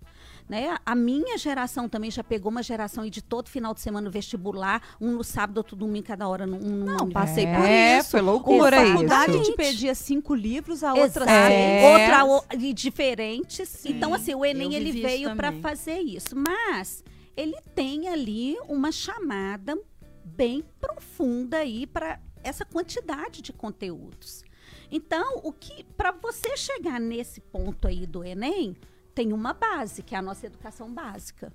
[0.50, 0.78] Né?
[0.86, 4.82] A minha geração também já pegou uma geração aí de todo final de semana vestibular,
[5.00, 7.62] um no sábado, outro domingo, cada hora num, numa Não, passei universidade.
[7.62, 8.10] por é, isso.
[8.12, 9.52] foi Uma loucura faculdade isso.
[9.52, 11.26] te pedia cinco livros, a outra.
[11.30, 11.92] É.
[11.92, 13.86] Outra o- e diferentes.
[13.86, 16.34] Então, assim, o Enem ele veio para fazer isso.
[16.34, 17.04] Mas
[17.36, 19.78] ele tem ali uma chamada
[20.24, 24.44] bem profunda aí para essa quantidade de conteúdos.
[24.92, 28.76] Então, o que para você chegar nesse ponto aí do Enem,
[29.14, 31.54] tem uma base, que é a nossa educação básica.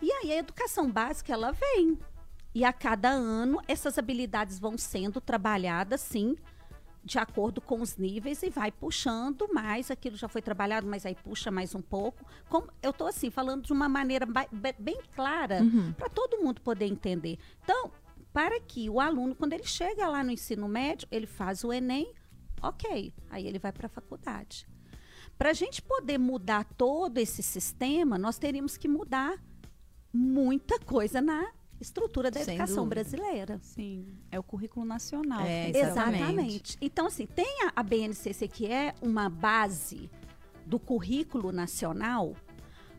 [0.00, 1.98] E aí a educação básica ela vem.
[2.54, 6.36] E a cada ano essas habilidades vão sendo trabalhadas, sim,
[7.04, 9.90] de acordo com os níveis e vai puxando mais.
[9.90, 12.24] Aquilo já foi trabalhado, mas aí puxa mais um pouco.
[12.48, 14.26] Como, eu estou assim falando de uma maneira
[14.78, 15.60] bem clara
[15.98, 17.38] para todo mundo poder entender.
[17.62, 17.90] Então,
[18.34, 22.12] para que o aluno, quando ele chega lá no ensino médio, ele faz o Enem,
[22.60, 24.66] ok, aí ele vai para a faculdade.
[25.38, 29.40] Para a gente poder mudar todo esse sistema, nós teríamos que mudar
[30.12, 31.48] muita coisa na
[31.80, 33.02] estrutura da Sem educação dúvida.
[33.04, 33.58] brasileira.
[33.62, 35.42] Sim, é o currículo nacional.
[35.42, 36.22] É, Exatamente.
[36.22, 36.78] Exatamente.
[36.80, 40.10] Então, assim, tem a, a BNCC, que é uma base
[40.66, 42.34] do currículo nacional,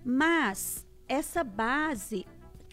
[0.02, 2.26] mas essa base,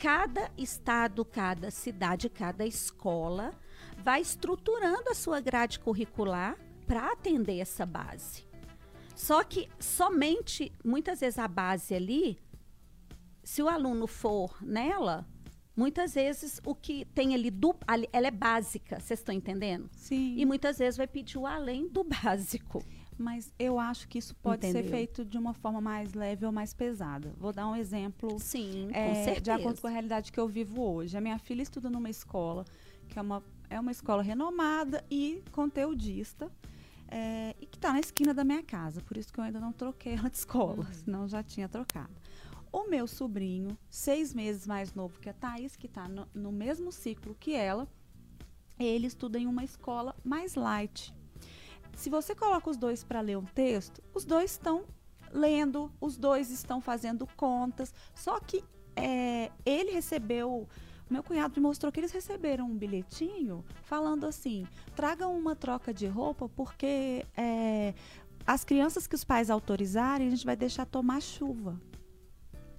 [0.02, 3.54] cada estado, cada cidade, cada escola
[3.98, 8.44] vai estruturando a sua grade curricular para atender essa base.
[9.14, 12.36] Só que somente, muitas vezes, a base ali,
[13.44, 15.24] se o aluno for nela,
[15.76, 17.72] muitas vezes o que tem ali, do,
[18.12, 19.88] ela é básica, vocês estão entendendo?
[19.92, 20.34] Sim.
[20.36, 22.84] E muitas vezes vai pedir o além do básico.
[23.18, 24.90] Mas eu acho que isso pode ser Entendeu?
[24.90, 27.32] feito de uma forma mais leve ou mais pesada.
[27.38, 31.16] Vou dar um exemplo Sim, é, de acordo com a realidade que eu vivo hoje.
[31.16, 32.64] A minha filha estuda numa escola
[33.08, 36.50] que é uma, é uma escola renomada e conteudista.
[37.08, 39.02] é, e que está na esquina da minha casa.
[39.02, 42.10] Por isso que eu ainda não troquei ela de escola, senão eu já tinha trocado.
[42.72, 46.90] O meu sobrinho, seis meses mais novo que a Thaís, que está no, no mesmo
[46.90, 47.86] ciclo que ela,
[48.78, 51.14] ele estuda em uma escola mais light.
[51.96, 54.84] Se você coloca os dois para ler um texto, os dois estão
[55.32, 57.94] lendo, os dois estão fazendo contas.
[58.14, 58.64] Só que
[58.96, 60.68] é, ele recebeu.
[61.08, 65.92] O meu cunhado me mostrou que eles receberam um bilhetinho falando assim: tragam uma troca
[65.92, 67.94] de roupa, porque é,
[68.46, 71.80] as crianças que os pais autorizarem, a gente vai deixar tomar chuva.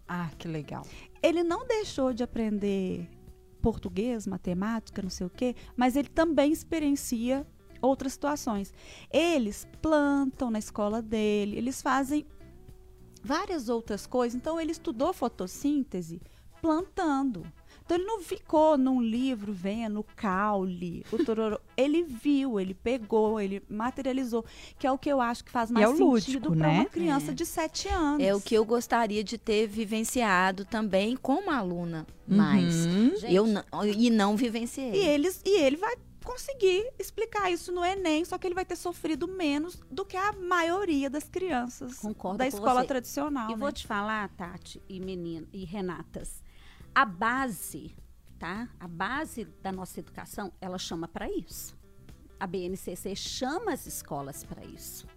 [0.07, 0.85] Ah, que legal.
[1.21, 3.09] Ele não deixou de aprender
[3.61, 7.47] português, matemática, não sei o quê, mas ele também experiencia
[7.83, 8.73] outras situações.
[9.11, 12.25] Eles plantam na escola dele, eles fazem
[13.21, 14.35] várias outras coisas.
[14.35, 16.21] Então ele estudou fotossíntese
[16.61, 17.45] plantando.
[17.85, 21.59] Então ele não ficou num livro vendo o caule, o tororô.
[21.75, 24.45] ele viu, ele pegou, ele materializou,
[24.79, 26.79] que é o que eu acho que faz mais é sentido lúdico, para né?
[26.79, 27.33] uma criança É.
[27.33, 28.23] de sete anos.
[28.23, 32.85] É o que eu gostaria de ter vivenciado também como aluna mais.
[32.85, 33.15] Uhum.
[33.17, 34.93] Gente, Eu não, e não vivenciei.
[34.93, 38.75] E, eles, e ele vai conseguir explicar isso no Enem, só que ele vai ter
[38.75, 42.87] sofrido menos do que a maioria das crianças Concordo da escola você.
[42.87, 43.49] tradicional.
[43.49, 43.57] E né?
[43.57, 46.43] vou te falar, Tati e menino e Renatas,
[46.93, 47.95] a base,
[48.39, 48.69] tá?
[48.79, 51.75] A base da nossa educação, ela chama para isso.
[52.39, 55.07] A BNCC chama as escolas para isso.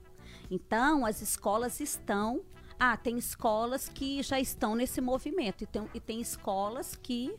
[0.50, 2.42] Então, as escolas estão.
[2.78, 7.34] Ah, tem escolas que já estão nesse movimento e tem, e tem escolas que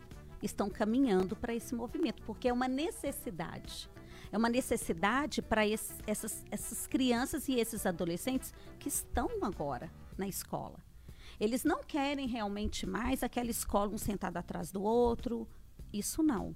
[0.46, 3.90] estão caminhando para esse movimento, porque é uma necessidade.
[4.32, 10.80] É uma necessidade para essas, essas crianças e esses adolescentes que estão agora na escola.
[11.40, 15.48] Eles não querem realmente mais aquela escola um sentado atrás do outro.
[15.94, 16.54] Isso não.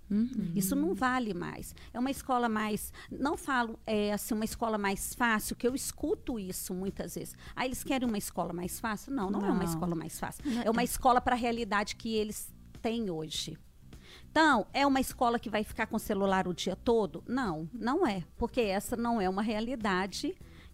[0.56, 1.74] Isso não vale mais.
[1.94, 2.91] É uma escola mais.
[3.10, 7.34] Não falo é, assim, uma escola mais fácil, que eu escuto isso muitas vezes.
[7.56, 9.13] Ah, eles querem uma escola mais fácil?
[9.13, 9.63] Não, não, é uma Não.
[9.63, 10.44] escola mais fácil.
[10.65, 13.58] É uma escola para a realidade que eles têm hoje.
[14.32, 17.22] Então, é uma escola que vai ficar com o celular o dia todo?
[17.28, 18.24] Não, não é.
[18.38, 20.34] Porque essa não é uma realidade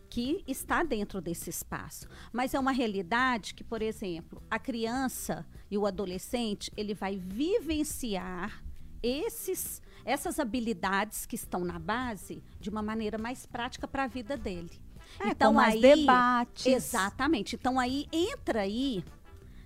[0.09, 2.07] que está dentro desse espaço.
[2.31, 8.63] Mas é uma realidade que, por exemplo, a criança e o adolescente, ele vai vivenciar
[9.01, 14.37] esses, essas habilidades que estão na base de uma maneira mais prática para a vida
[14.37, 14.79] dele.
[15.19, 16.67] É, com mais debates.
[16.67, 17.55] Exatamente.
[17.55, 19.03] Então aí entra aí,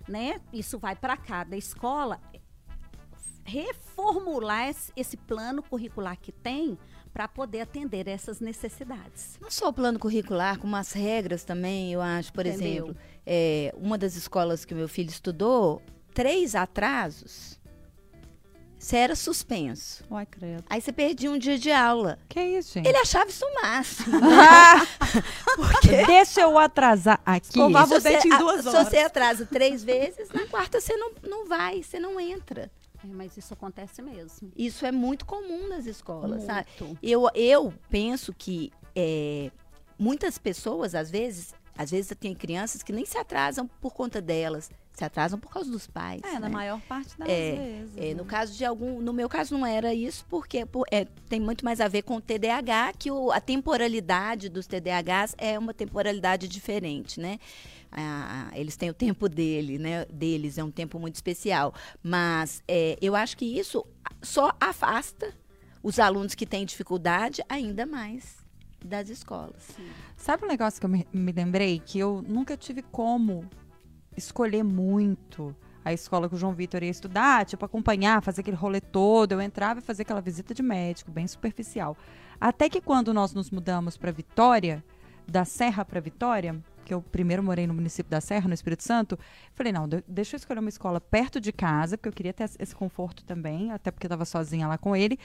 [0.08, 0.40] né?
[0.54, 2.22] Isso vai para cada escola
[3.52, 6.78] reformular esse, esse plano curricular que tem
[7.14, 9.38] para poder atender essas necessidades.
[9.42, 12.32] Não só o plano curricular, como as regras também, eu acho.
[12.32, 12.86] Por Entendeu?
[12.86, 15.82] exemplo, é, uma das escolas que o meu filho estudou,
[16.14, 17.60] três atrasos,
[18.80, 20.04] você era suspenso.
[20.10, 20.64] Ai, credo.
[20.70, 22.18] Aí você perdia um dia de aula.
[22.30, 22.88] Que isso, gente?
[22.88, 24.20] Ele achava isso o máximo.
[25.56, 27.50] Porque deixa eu atrasar aqui.
[27.50, 28.88] Escovava o se dente você, em duas se horas.
[28.88, 32.72] você atrasa três vezes, na quarta você não, não vai, você não entra.
[33.04, 34.52] É, mas isso acontece mesmo.
[34.56, 36.68] Isso é muito comum nas escolas, sabe?
[36.80, 37.00] Muito.
[37.02, 39.52] Eu, eu penso que é,
[39.98, 44.70] muitas pessoas, às vezes, às vezes tem crianças que nem se atrasam por conta delas,
[44.94, 46.22] se atrasam por causa dos pais.
[46.24, 46.50] É, na né?
[46.50, 47.98] maior parte das É, vezes.
[47.98, 48.30] É, no né?
[48.30, 51.80] caso de algum, no meu caso não era isso, porque por- é, tem muito mais
[51.80, 57.20] a ver com o TDAH, que o- a temporalidade dos TDAHs é uma temporalidade diferente,
[57.20, 57.40] né?
[57.92, 60.06] Ah, eles têm o tempo dele, né?
[60.06, 63.86] Deles é um tempo muito especial, mas é, eu acho que isso
[64.22, 65.34] só afasta
[65.84, 68.38] os alunos que têm dificuldade ainda mais
[68.84, 69.70] das escolas.
[70.16, 71.82] Sabe um negócio que eu me, me lembrei?
[71.86, 73.48] Que eu nunca tive como
[74.16, 78.80] escolher muito a escola que o João Vitor ia estudar, tipo, acompanhar, fazer aquele rolê
[78.80, 79.32] todo.
[79.32, 81.98] Eu entrava e fazia aquela visita de médico, bem superficial.
[82.40, 84.84] Até que quando nós nos mudamos para Vitória,
[85.28, 89.18] da Serra para Vitória, que eu primeiro morei no município da Serra, no Espírito Santo,
[89.54, 92.50] falei, não, de- deixa eu escolher uma escola perto de casa, porque eu queria ter
[92.60, 95.18] esse conforto também, até porque eu estava sozinha lá com ele.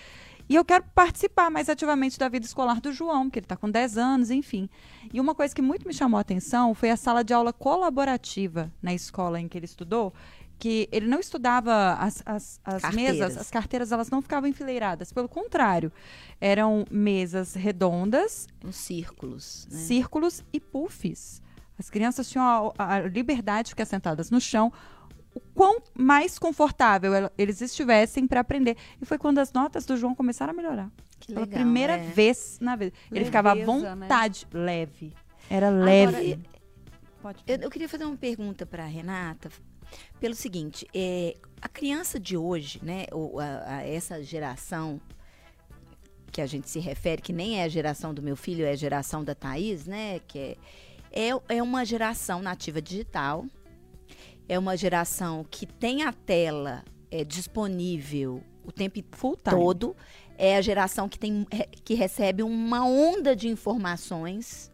[0.49, 3.71] E eu quero participar mais ativamente da vida escolar do João, que ele está com
[3.71, 4.69] 10 anos, enfim.
[5.13, 8.73] E uma coisa que muito me chamou a atenção foi a sala de aula colaborativa
[8.81, 10.15] na escola em que ele estudou,
[10.59, 12.95] que ele não estudava as, as, as Carteiras.
[13.19, 15.13] mesas, as carteiras, elas não ficavam enfileiradas.
[15.13, 15.93] Pelo contrário,
[16.41, 19.79] eram mesas redondas, Nos círculos, né?
[19.79, 21.43] círculos e puffs.
[21.79, 24.73] As crianças tinham a, a liberdade de ficar sentadas no chão,
[25.37, 28.75] o quão mais confortável el- eles estivessem para aprender.
[29.01, 30.91] E foi quando as notas do João começaram a melhorar.
[31.21, 31.99] Que Pela legal, primeira é.
[31.99, 32.93] vez na vida.
[33.13, 34.07] Ele ficava à Leveza, né?
[34.07, 35.13] vontade, leve.
[35.51, 36.41] Era leve.
[37.21, 39.51] Pode Eu, eu queria fazer uma pergunta para a Renata,
[40.19, 45.01] pelo seguinte, é, a criança de hoje, né, ou a- a essa geração
[46.33, 48.77] que a gente se refere, que nem é a geração do meu filho, é a
[48.77, 50.57] geração da Thaís, né, que é,
[51.13, 53.45] é, é uma geração nativa digital,
[54.49, 59.57] é uma geração que tem a tela é, disponível o tempo Full time.
[59.57, 59.97] todo,
[60.37, 64.71] é a geração que, tem, é, que recebe uma onda de informações,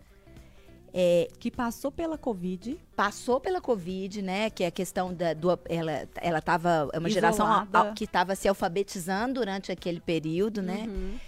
[1.39, 2.79] Que passou pela Covid.
[2.95, 4.51] passou pela Covid, né?
[4.51, 5.49] Que é a questão da, do.
[5.69, 6.89] Ela, ela tava.
[6.93, 7.79] É uma geração Isolada.
[7.79, 10.85] a- a- que estava se alfabetizando durante aquele período, né?
[10.87, 11.19] Uhum.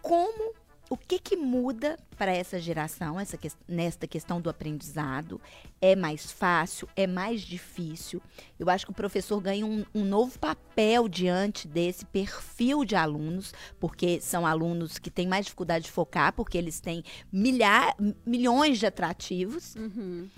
[0.00, 0.54] Como.
[0.88, 5.40] O que, que muda para essa geração, essa, ques- nesta questão do aprendizado?
[5.80, 6.88] É mais fácil?
[6.94, 8.22] É mais difícil?
[8.56, 13.52] Eu acho que o professor ganha um, um novo papel diante desse perfil de alunos,
[13.80, 18.86] porque são alunos que têm mais dificuldade de focar, porque eles têm milhar, milhões de
[18.86, 19.74] atrativos.
[19.74, 20.28] Uhum.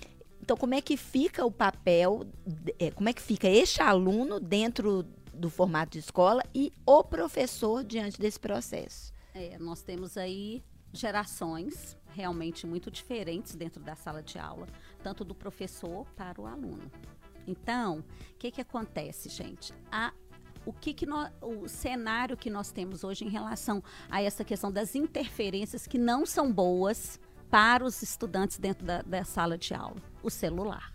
[0.40, 2.26] Então, como é que fica o papel,
[2.78, 7.84] é, como é que fica este aluno dentro do formato de escola e o professor
[7.84, 9.12] diante desse processo?
[9.34, 10.62] É, nós temos aí
[10.92, 14.66] gerações realmente muito diferentes dentro da sala de aula,
[15.02, 16.90] tanto do professor para o aluno.
[17.46, 19.72] Então, o que, que acontece, gente?
[19.90, 20.12] A,
[20.66, 21.06] o que, que
[21.40, 26.26] o cenário que nós temos hoje em relação a essa questão das interferências que não
[26.26, 27.18] são boas
[27.50, 30.02] para os estudantes dentro da, da sala de aula?
[30.22, 30.92] O celular.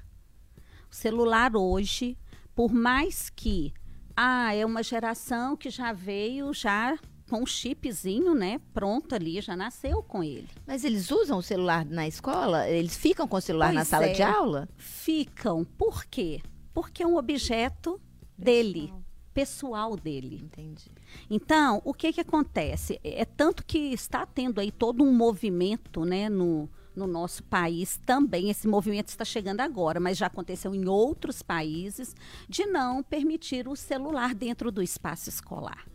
[0.91, 2.17] O celular hoje,
[2.53, 3.73] por mais que
[4.15, 8.59] ah, é uma geração que já veio já com um chipzinho, né?
[8.73, 10.49] Pronto ali, já nasceu com ele.
[10.65, 12.67] Mas eles usam o celular na escola?
[12.69, 14.69] Eles ficam com o celular pois na sala é, de aula?
[14.77, 15.63] Ficam.
[15.63, 16.41] Por quê?
[16.73, 17.99] Porque é um objeto
[18.37, 18.93] dele,
[19.33, 20.39] pessoal dele.
[20.43, 20.91] Entendi.
[21.29, 22.99] Então, o que que acontece?
[23.03, 28.49] É tanto que está tendo aí todo um movimento, né, no, no nosso país também.
[28.49, 32.15] Esse movimento está chegando agora, mas já aconteceu em outros países
[32.47, 35.85] de não permitir o celular dentro do espaço escolar.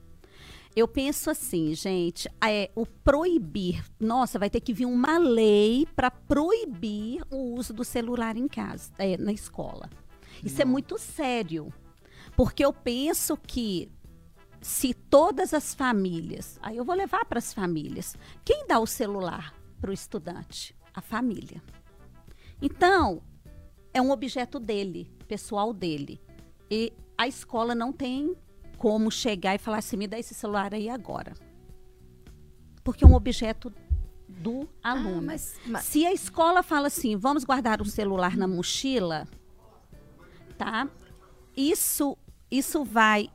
[0.77, 6.11] Eu penso assim, gente, é, o proibir, nossa, vai ter que vir uma lei para
[6.11, 9.91] proibir o uso do celular em casa, é, na escola.
[10.45, 10.71] Isso é Não.
[10.71, 11.73] é muito sério,
[12.37, 13.91] porque eu penso que
[14.61, 19.55] se todas as famílias, aí eu vou levar para as famílias, quem dá o celular
[19.81, 20.75] para o estudante?
[20.95, 21.63] A família.
[22.61, 23.23] Então,
[23.93, 26.21] é um objeto dele, pessoal dele.
[26.71, 28.37] E a escola não tem
[28.79, 31.35] como chegar e falar assim, me dá esse celular aí agora.
[32.83, 33.71] Porque é um objeto
[34.29, 35.19] do ah, aluno.
[35.19, 35.85] Ah, mas, mas...
[35.85, 39.27] Se a escola fala assim, vamos guardar o celular na mochila,
[40.57, 40.89] tá?
[41.57, 42.17] Isso,
[42.51, 43.29] isso vai,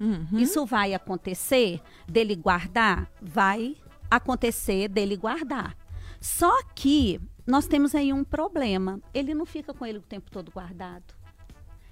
[0.00, 0.38] uhum.
[0.38, 3.76] isso vai acontecer dele guardar, vai
[4.10, 5.76] acontecer dele guardar.
[6.20, 9.00] Só que nós temos aí um problema.
[9.12, 11.17] Ele não fica com ele o tempo todo guardado.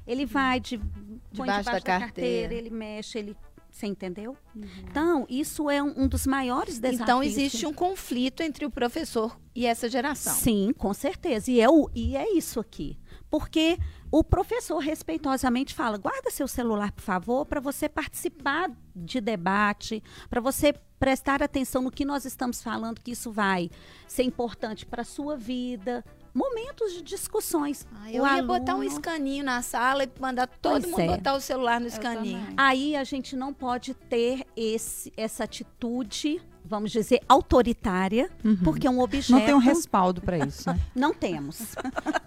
[0.06, 2.00] Ele vai de, debaixo, debaixo da, da carteira.
[2.00, 3.36] carteira, ele mexe, ele
[3.76, 4.34] você entendeu?
[4.54, 4.64] Uhum.
[4.90, 7.00] Então, isso é um, um, dos maiores desafios.
[7.02, 10.34] Então, existe um conflito entre o professor e essa geração.
[10.34, 11.50] Sim, com certeza.
[11.50, 12.98] E é, o, e é isso aqui.
[13.28, 13.76] Porque
[14.10, 20.40] o professor respeitosamente fala: guarda seu celular, por favor, para você participar de debate, para
[20.40, 23.70] você prestar atenção no que nós estamos falando, que isso vai
[24.08, 26.02] ser importante para a sua vida,
[26.36, 27.86] momentos de discussões.
[27.94, 28.46] Ah, eu o ia aluno...
[28.48, 31.06] botar um escaninho na sala e mandar todo pois mundo é.
[31.06, 32.46] botar o celular no escaninho.
[32.56, 38.56] Aí a gente não pode ter esse, essa atitude vamos dizer, autoritária, uhum.
[38.62, 39.32] porque é um objeto.
[39.32, 40.68] Não tem um respaldo para isso.
[40.68, 40.78] Né?
[40.94, 41.74] Não temos.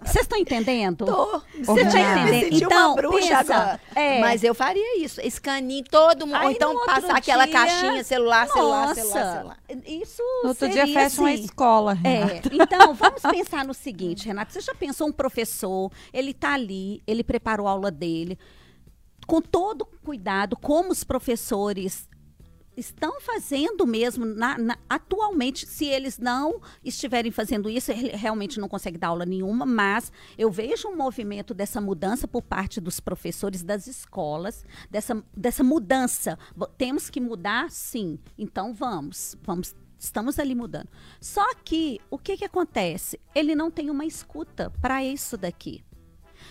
[0.02, 1.04] Vocês estão entendendo?
[1.04, 1.42] Tô.
[1.62, 2.54] Você está entendendo?
[2.54, 3.80] Então, uma bruxa pensa.
[3.94, 4.20] É.
[4.20, 5.20] Mas eu faria isso.
[5.20, 6.36] Escaninho, todo mundo.
[6.36, 9.58] Aí, ou então passar dia, aquela caixinha, celular, celular, celular, celular.
[9.86, 11.20] Isso no outro dia fecha assim.
[11.20, 11.92] uma escola.
[11.92, 12.48] Renata.
[12.48, 12.62] É.
[12.62, 14.52] Então, vamos pensar no seguinte, Renata.
[14.52, 18.38] Você já pensou um professor, ele está ali, ele preparou a aula dele
[19.30, 22.08] com todo cuidado, como os professores
[22.80, 25.66] estão fazendo mesmo na, na, atualmente.
[25.66, 30.88] Se eles não estiverem fazendo isso, realmente não consegue dar aula nenhuma, mas eu vejo
[30.88, 36.38] um movimento dessa mudança por parte dos professores das escolas, dessa, dessa mudança.
[36.76, 38.18] Temos que mudar, sim.
[38.36, 40.88] Então vamos, vamos estamos ali mudando.
[41.20, 43.20] Só que o que, que acontece?
[43.34, 45.84] Ele não tem uma escuta para isso daqui.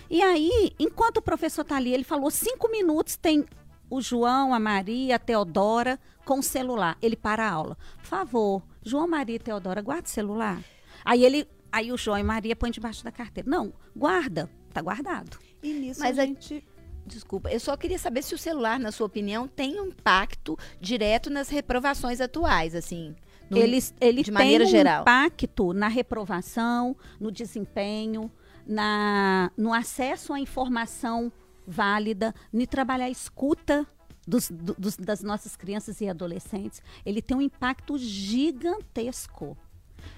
[0.10, 3.46] E aí, enquanto o professor está ali, ele falou cinco minutos, tem
[3.90, 6.98] o João, a Maria, a Teodora com o celular.
[7.02, 7.78] Ele para a aula.
[7.98, 10.62] Por favor, João, Maria e Teodora, guarda o celular.
[11.04, 13.50] Aí ele, aí o João e Maria põem debaixo da carteira.
[13.50, 15.38] Não, guarda, tá guardado.
[15.62, 16.64] E nisso Mas a gente
[17.06, 21.30] Desculpa, eu só queria saber se o celular, na sua opinião, tem um impacto direto
[21.30, 23.16] nas reprovações atuais, assim.
[23.50, 25.02] No, ele ele de maneira tem um geral.
[25.02, 28.32] impacto na reprovação, no desempenho,
[28.66, 31.32] na, no acesso à informação
[31.70, 33.88] válida, de trabalhar a escuta
[34.28, 39.58] dos, dos, das nossas crianças e adolescentes, ele tem um impacto gigantesco.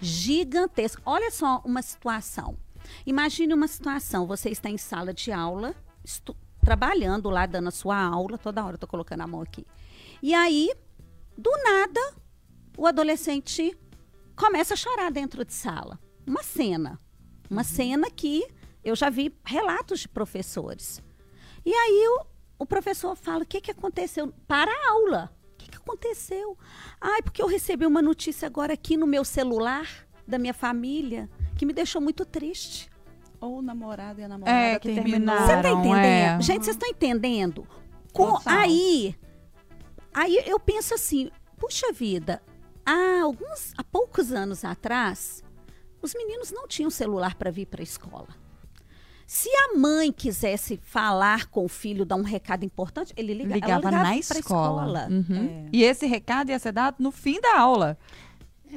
[0.01, 1.01] Gigantesco.
[1.05, 2.57] Olha só uma situação.
[3.05, 5.75] Imagine uma situação, você está em sala de aula,
[6.63, 9.65] trabalhando lá, dando a sua aula, toda hora eu estou colocando a mão aqui.
[10.21, 10.71] E aí,
[11.37, 12.15] do nada,
[12.78, 13.78] o adolescente
[14.36, 15.99] começa a chorar dentro de sala.
[16.26, 16.99] Uma cena.
[17.49, 17.67] Uma uhum.
[17.67, 18.47] cena que
[18.84, 21.01] eu já vi relatos de professores.
[21.66, 22.26] E aí o,
[22.59, 24.34] o professor fala: o que, que aconteceu?
[24.47, 25.32] Para a aula.
[25.53, 26.57] O que, que aconteceu?
[26.99, 29.88] Ai, porque eu recebi uma notícia agora aqui no meu celular
[30.28, 32.89] da minha família que me deixou muito triste.
[33.39, 35.45] Ou o namorado e a namorada é, que terminaram.
[35.45, 35.95] Você tá entendendo?
[35.97, 36.41] É.
[36.41, 37.68] Gente, vocês estão entendendo?
[38.14, 39.16] Com, aí,
[40.14, 42.41] aí eu penso assim, puxa vida,
[42.86, 45.43] há alguns, há poucos anos atrás,
[46.01, 48.40] os meninos não tinham celular para vir para a escola.
[49.34, 53.75] Se a mãe quisesse falar com o filho, dar um recado importante, ele liga, ligava,
[53.77, 54.38] ligava na pra escola.
[54.82, 55.07] escola.
[55.09, 55.65] Uhum.
[55.67, 55.69] É.
[55.71, 57.97] E esse recado ia ser dado no fim da aula.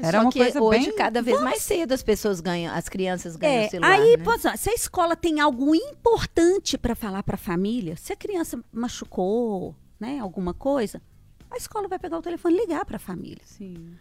[0.00, 2.88] Era Só uma que coisa hoje, bem- cada vez mais cedo, as pessoas ganham, as
[2.88, 3.92] crianças ganham É, o celular.
[3.98, 4.22] aí, né?
[4.22, 8.62] pô, se a escola tem algo importante para falar para a família, se a criança
[8.72, 11.02] machucou, né, alguma coisa,
[11.50, 13.42] a escola vai pegar o telefone e ligar para a família.
[13.44, 13.96] Sim.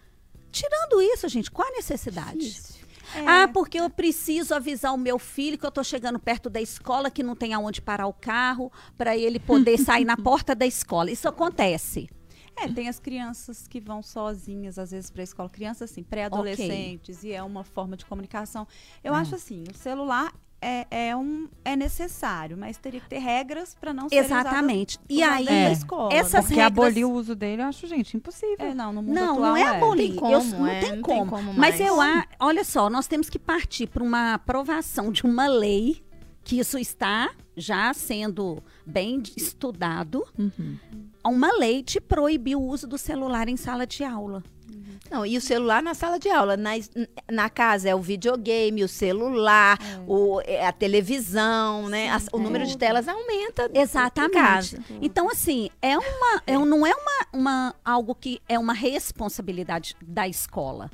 [0.51, 2.37] Tirando isso, gente, qual a necessidade?
[2.37, 2.82] Difícil.
[3.15, 3.27] É.
[3.27, 7.11] Ah, porque eu preciso avisar o meu filho que eu tô chegando perto da escola,
[7.11, 11.11] que não tem aonde parar o carro, para ele poder sair na porta da escola.
[11.11, 12.09] Isso acontece.
[12.55, 15.49] É, tem as crianças que vão sozinhas, às vezes, para a escola.
[15.49, 18.67] Crianças, assim, pré-adolescentes, e é uma forma de comunicação.
[19.03, 20.31] Eu acho assim, o celular
[20.63, 24.97] é, é, um, é necessário, mas teria que ter regras para não ser Exatamente.
[25.09, 25.71] E aí, É.
[25.71, 26.13] escola.
[26.13, 28.65] essas Porque regras- abolir o uso dele, eu acho, gente, impossível.
[28.65, 30.07] É, não, no mundo Não, atual não é abolir.
[30.11, 31.31] Tem como, Eu- não é, tem não tem como.
[31.31, 35.47] como Mas eu a, olha só, nós temos que partir para uma aprovação de uma
[35.47, 36.03] lei
[36.43, 40.77] que isso está já sendo bem estudado, Uhum.
[41.25, 44.43] uma lei de proibir o uso do celular em sala de aula.
[45.13, 46.57] Não, e o celular na sala de aula.
[46.57, 46.71] Na,
[47.31, 52.09] na casa é o videogame, o celular, o, é a televisão, né?
[52.09, 53.69] As- o número de telas aumenta.
[53.75, 54.33] Exatamente.
[54.33, 54.83] casa.
[54.99, 59.95] Então, assim, é uma, é um- não é uma, uma algo que é uma responsabilidade
[60.01, 60.89] da escola.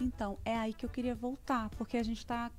[0.00, 2.52] Então, é aí que eu queria voltar, porque a gente está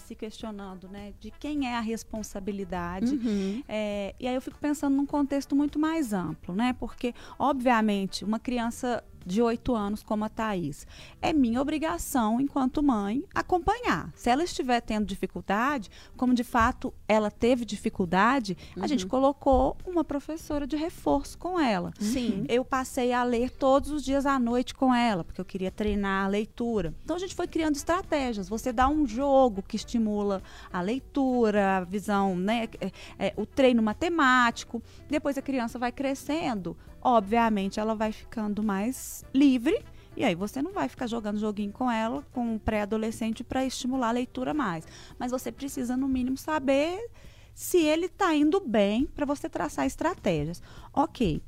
[0.00, 3.14] se questionando, né, de quem é a responsabilidade.
[3.14, 3.62] Uhum.
[3.68, 6.74] É, e aí eu fico pensando num contexto muito mais amplo, né?
[6.78, 10.86] Porque, obviamente, uma criança de 8 anos como a Thaís,
[11.20, 14.10] é minha obrigação, enquanto mãe, acompanhar.
[14.14, 20.02] Se ela estiver tendo dificuldade, como de fato ela teve dificuldade, a gente colocou uma
[20.02, 21.92] professora de reforço com ela.
[22.00, 22.44] Sim.
[22.48, 26.24] Eu passei a ler todos os dias à noite com ela, porque eu queria treinar
[26.24, 26.94] a leitura.
[27.04, 28.48] Então a gente foi criando estratégias.
[28.48, 30.42] Você dá um jogo que estimula
[30.72, 34.82] a leitura, a visão, né, é, é, o treino matemático.
[35.08, 39.84] Depois a criança vai crescendo, obviamente ela vai ficando mais livre.
[40.16, 44.08] E aí você não vai ficar jogando joguinho com ela, com um pré-adolescente, para estimular
[44.08, 44.84] a leitura mais.
[45.16, 47.08] Mas você precisa, no mínimo, saber
[47.54, 50.62] se ele está indo bem para você traçar estratégias.
[50.92, 51.42] Ok.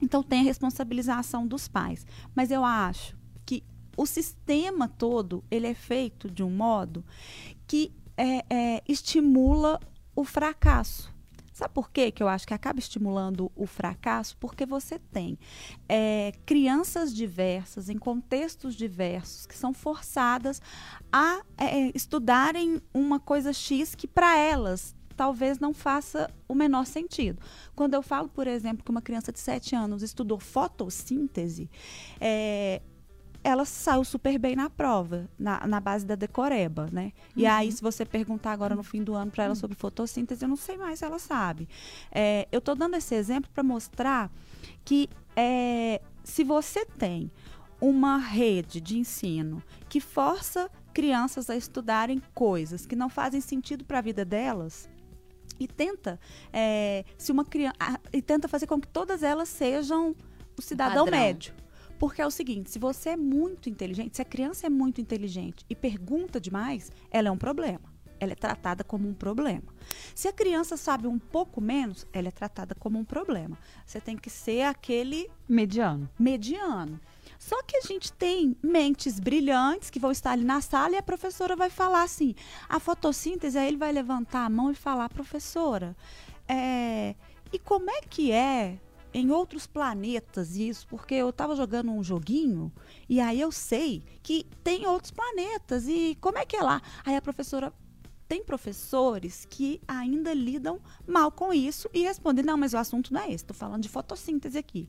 [0.00, 2.06] Então tem a responsabilização dos pais.
[2.34, 3.15] Mas eu acho
[3.96, 7.04] o sistema todo ele é feito de um modo
[7.66, 9.80] que é, é, estimula
[10.14, 11.14] o fracasso.
[11.52, 14.36] Sabe por quê que eu acho que acaba estimulando o fracasso?
[14.36, 15.38] Porque você tem
[15.88, 20.60] é, crianças diversas, em contextos diversos, que são forçadas
[21.10, 27.40] a é, estudarem uma coisa X que para elas talvez não faça o menor sentido.
[27.74, 31.70] Quando eu falo, por exemplo, que uma criança de 7 anos estudou fotossíntese,
[32.20, 32.82] é,
[33.46, 37.12] ela saiu super bem na prova, na, na base da decoreba, né?
[37.36, 40.48] E aí, se você perguntar agora no fim do ano para ela sobre fotossíntese, eu
[40.48, 41.68] não sei mais se ela sabe.
[42.10, 44.32] É, eu estou dando esse exemplo para mostrar
[44.84, 47.30] que é, se você tem
[47.80, 53.98] uma rede de ensino que força crianças a estudarem coisas que não fazem sentido para
[53.98, 54.88] a vida delas,
[55.58, 56.18] e tenta
[56.52, 57.76] é, se uma criança
[58.12, 60.16] e tenta fazer com que todas elas sejam
[60.58, 61.20] o cidadão Padrão.
[61.20, 61.54] médio.
[61.98, 65.64] Porque é o seguinte, se você é muito inteligente, se a criança é muito inteligente
[65.68, 67.96] e pergunta demais, ela é um problema.
[68.18, 69.74] Ela é tratada como um problema.
[70.14, 73.58] Se a criança sabe um pouco menos, ela é tratada como um problema.
[73.84, 76.08] Você tem que ser aquele Mediano.
[76.18, 76.98] mediano.
[77.38, 81.02] Só que a gente tem mentes brilhantes que vão estar ali na sala e a
[81.02, 82.34] professora vai falar assim:
[82.68, 85.94] a fotossíntese, aí ele vai levantar a mão e falar, professora,
[86.48, 87.14] é,
[87.52, 88.78] e como é que é
[89.18, 90.86] em outros planetas isso?
[90.86, 92.70] Porque eu estava jogando um joguinho
[93.08, 96.82] e aí eu sei que tem outros planetas e como é que é lá?
[97.04, 97.72] Aí a professora
[98.28, 103.20] tem professores que ainda lidam mal com isso e respondem: não, mas o assunto não
[103.22, 104.88] é esse, estou falando de fotossíntese aqui.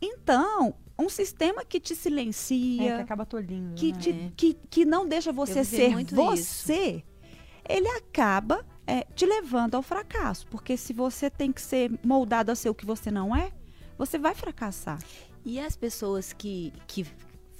[0.00, 3.74] Então, um sistema que te É, que silencia, acaba tolhindo.
[3.74, 3.98] que, né?
[3.98, 7.04] te- que, que não deixa você ser você,
[7.68, 10.46] ele acaba é, te levando ao fracasso.
[10.48, 13.50] Porque se você tem que ser moldado a ser o que você não é,
[13.98, 14.98] você vai fracassar.
[15.44, 17.06] E as pessoas que, que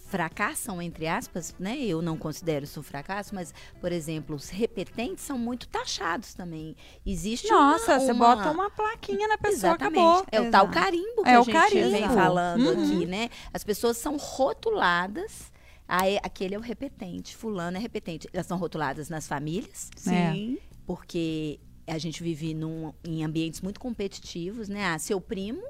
[0.06, 1.76] fracassam, entre aspas, né?
[1.78, 6.76] Eu não considero isso um fracasso, mas, por exemplo, os repetentes são muito taxados também.
[7.04, 9.98] Existe Nossa, uma, você uma- bota uma plaquinha na pessoa, Exatamente.
[10.00, 10.26] acabou.
[10.30, 11.90] É o tal carimbo que É a o gente carimbo.
[11.90, 12.72] vem falando Uhum.
[12.84, 13.28] aqui, né?
[13.52, 15.52] As pessoas são rotuladas.
[15.86, 18.28] Aí, aquele é o repetente, fulano é repetente.
[18.32, 20.32] Elas são rotuladas nas famílias, É.
[20.86, 24.86] Porque a gente vive num, em ambientes muito competitivos, né?
[24.86, 25.62] Ah, seu primo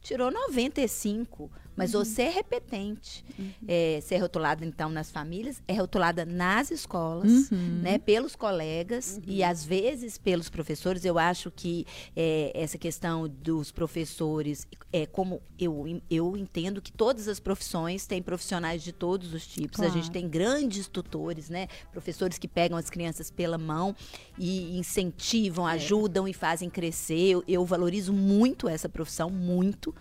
[0.00, 1.50] tirou 95.
[1.76, 2.04] Mas uhum.
[2.04, 3.24] você é repetente.
[3.38, 3.50] Uhum.
[3.66, 7.80] É, ser rotulada, então, nas famílias, é rotulada nas escolas, uhum.
[7.82, 9.48] né, pelos colegas e, uhum.
[9.48, 11.04] às vezes, pelos professores.
[11.04, 17.28] Eu acho que é, essa questão dos professores, é como eu, eu entendo que todas
[17.28, 19.76] as profissões têm profissionais de todos os tipos.
[19.76, 19.90] Claro.
[19.90, 21.68] A gente tem grandes tutores, né?
[21.90, 23.94] Professores que pegam as crianças pela mão
[24.38, 25.72] e incentivam, é.
[25.72, 27.30] ajudam e fazem crescer.
[27.30, 29.94] Eu, eu valorizo muito essa profissão, muito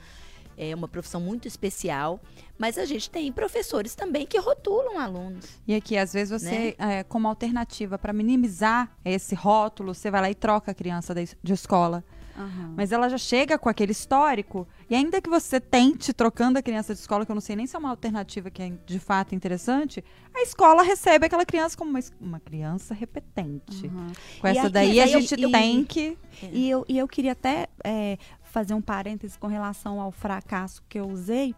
[0.61, 2.19] é uma profissão muito especial,
[2.57, 5.45] mas a gente tem professores também que rotulam alunos.
[5.67, 6.99] E aqui, às vezes, você, né?
[6.99, 11.29] é, como alternativa para minimizar esse rótulo, você vai lá e troca a criança de,
[11.41, 12.03] de escola.
[12.37, 12.73] Uhum.
[12.75, 16.93] Mas ela já chega com aquele histórico, e ainda que você tente trocando a criança
[16.93, 19.35] de escola, que eu não sei nem se é uma alternativa que é de fato
[19.35, 20.03] interessante,
[20.33, 23.87] a escola recebe aquela criança como uma, uma criança repetente.
[23.87, 24.07] Uhum.
[24.39, 26.17] Com essa aqui, daí a gente eu, tem que.
[26.51, 28.17] E eu, e eu queria até é,
[28.51, 31.55] fazer um parêntese com relação ao fracasso que eu usei.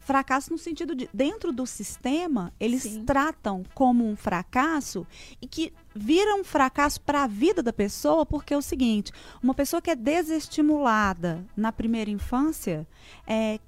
[0.00, 3.04] Fracasso no sentido de, dentro do sistema, eles Sim.
[3.04, 5.06] tratam como um fracasso
[5.40, 9.54] e que vira um fracasso para a vida da pessoa, porque é o seguinte: uma
[9.54, 12.86] pessoa que é desestimulada na primeira infância,
[13.24, 13.60] é,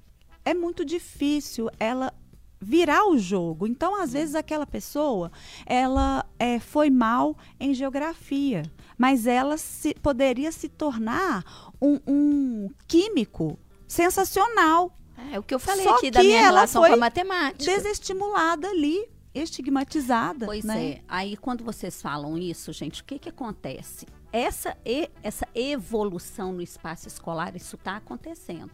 [0.44, 2.12] é muito difícil ela
[2.64, 3.66] virar o jogo.
[3.66, 5.30] Então, às vezes, aquela pessoa
[5.66, 8.62] ela é, foi mal em geografia,
[8.96, 11.44] mas ela se, poderia se tornar
[11.80, 14.96] um, um químico sensacional.
[15.30, 17.64] É o que eu falei Só aqui da minha relação com a matemática.
[17.64, 20.46] Desestimulada ali, estigmatizada.
[20.46, 20.84] Pois né?
[20.84, 21.00] é.
[21.06, 24.06] Aí quando vocês falam isso, gente, o que que acontece?
[24.32, 28.72] Essa, e, essa evolução no espaço escolar, isso está acontecendo.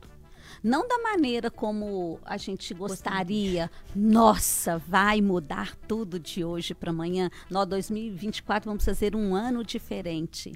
[0.62, 3.70] Não da maneira como a gente gostaria.
[3.94, 7.30] Nossa, vai mudar tudo de hoje para amanhã.
[7.50, 10.52] Nós, 2024, vamos fazer um ano diferente.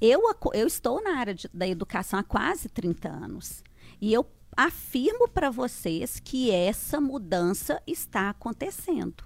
[0.00, 0.22] Eu,
[0.54, 3.62] eu estou na área de, da educação há quase 30 anos.
[4.00, 4.26] E eu
[4.56, 9.24] afirmo para vocês que essa mudança está acontecendo.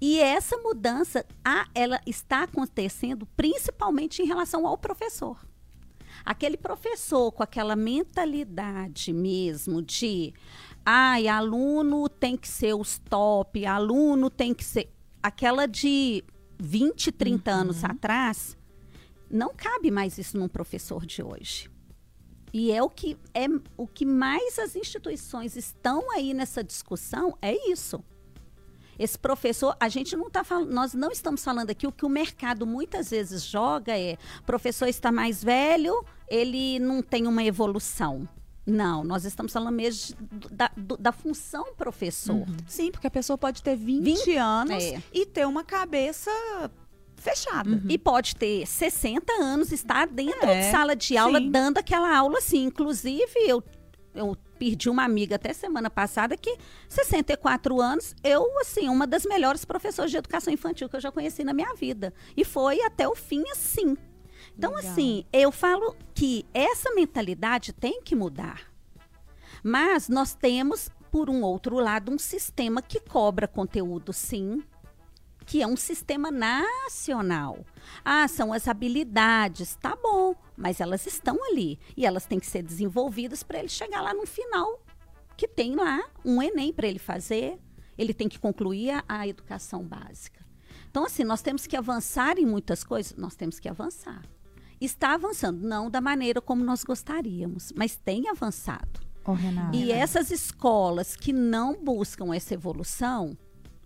[0.00, 5.38] E essa mudança, a, ela está acontecendo principalmente em relação ao professor.
[6.24, 10.32] Aquele professor com aquela mentalidade mesmo de
[10.84, 14.92] ai, aluno tem que ser os top, aluno tem que ser
[15.22, 16.24] aquela de
[16.58, 17.60] 20, 30 uhum.
[17.60, 18.56] anos atrás,
[19.30, 21.70] não cabe mais isso num professor de hoje.
[22.52, 23.46] E é o que é
[23.76, 28.04] o que mais as instituições estão aí nessa discussão é isso.
[29.02, 32.08] Esse professor, a gente não está falando, nós não estamos falando aqui o que o
[32.08, 38.28] mercado muitas vezes joga é, professor está mais velho, ele não tem uma evolução.
[38.64, 40.16] Não, nós estamos falando mesmo
[40.52, 42.36] da, da função professor.
[42.36, 42.56] Uhum.
[42.68, 45.02] Sim, porque a pessoa pode ter 20, 20 anos é.
[45.12, 46.30] e ter uma cabeça
[47.16, 47.70] fechada.
[47.70, 47.86] Uhum.
[47.88, 51.50] E pode ter 60 anos, estar dentro é, de sala de aula, sim.
[51.50, 52.66] dando aquela aula assim.
[52.66, 53.64] Inclusive, eu,
[54.14, 56.56] eu perdi uma amiga até semana passada que
[56.88, 61.42] 64 anos, eu assim, uma das melhores professoras de educação infantil que eu já conheci
[61.42, 62.14] na minha vida.
[62.36, 63.96] E foi até o fim assim.
[64.56, 64.92] Então Legal.
[64.92, 68.72] assim, eu falo que essa mentalidade tem que mudar.
[69.64, 74.62] Mas nós temos por um outro lado um sistema que cobra conteúdo sim,
[75.52, 77.62] que é um sistema nacional.
[78.02, 82.62] Ah, são as habilidades, tá bom, mas elas estão ali e elas têm que ser
[82.62, 84.82] desenvolvidas para ele chegar lá no final,
[85.36, 87.60] que tem lá um Enem para ele fazer,
[87.98, 90.42] ele tem que concluir a, a educação básica.
[90.90, 94.22] Então, assim, nós temos que avançar em muitas coisas, nós temos que avançar.
[94.80, 99.02] Está avançando, não da maneira como nós gostaríamos, mas tem avançado.
[99.26, 99.34] Oh,
[99.70, 103.36] e essas escolas que não buscam essa evolução,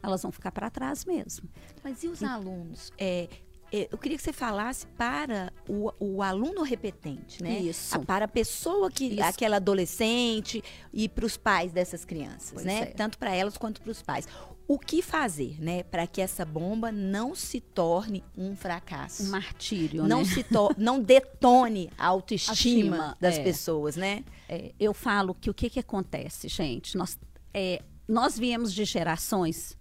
[0.02, 1.48] elas vão ficar para trás mesmo.
[1.82, 2.24] Mas e os e...
[2.24, 2.92] alunos?
[2.98, 3.28] É,
[3.72, 7.58] é, eu queria que você falasse para o, o aluno repetente, né?
[7.58, 7.98] Isso.
[8.00, 9.22] Para a pessoa que, Isso.
[9.22, 12.82] aquela adolescente e para os pais dessas crianças, pois né?
[12.82, 12.86] É.
[12.86, 14.28] Tanto para elas quanto para os pais.
[14.68, 20.02] O que fazer, né, para que essa bomba não se torne um fracasso, um martírio,
[20.08, 20.24] não né?
[20.24, 20.44] se
[20.76, 23.44] não detone a autoestima das é.
[23.44, 24.24] pessoas, né?
[24.48, 26.96] É, eu falo que o que que acontece, gente?
[26.96, 27.16] Nós
[27.54, 29.76] é, nós viemos de gerações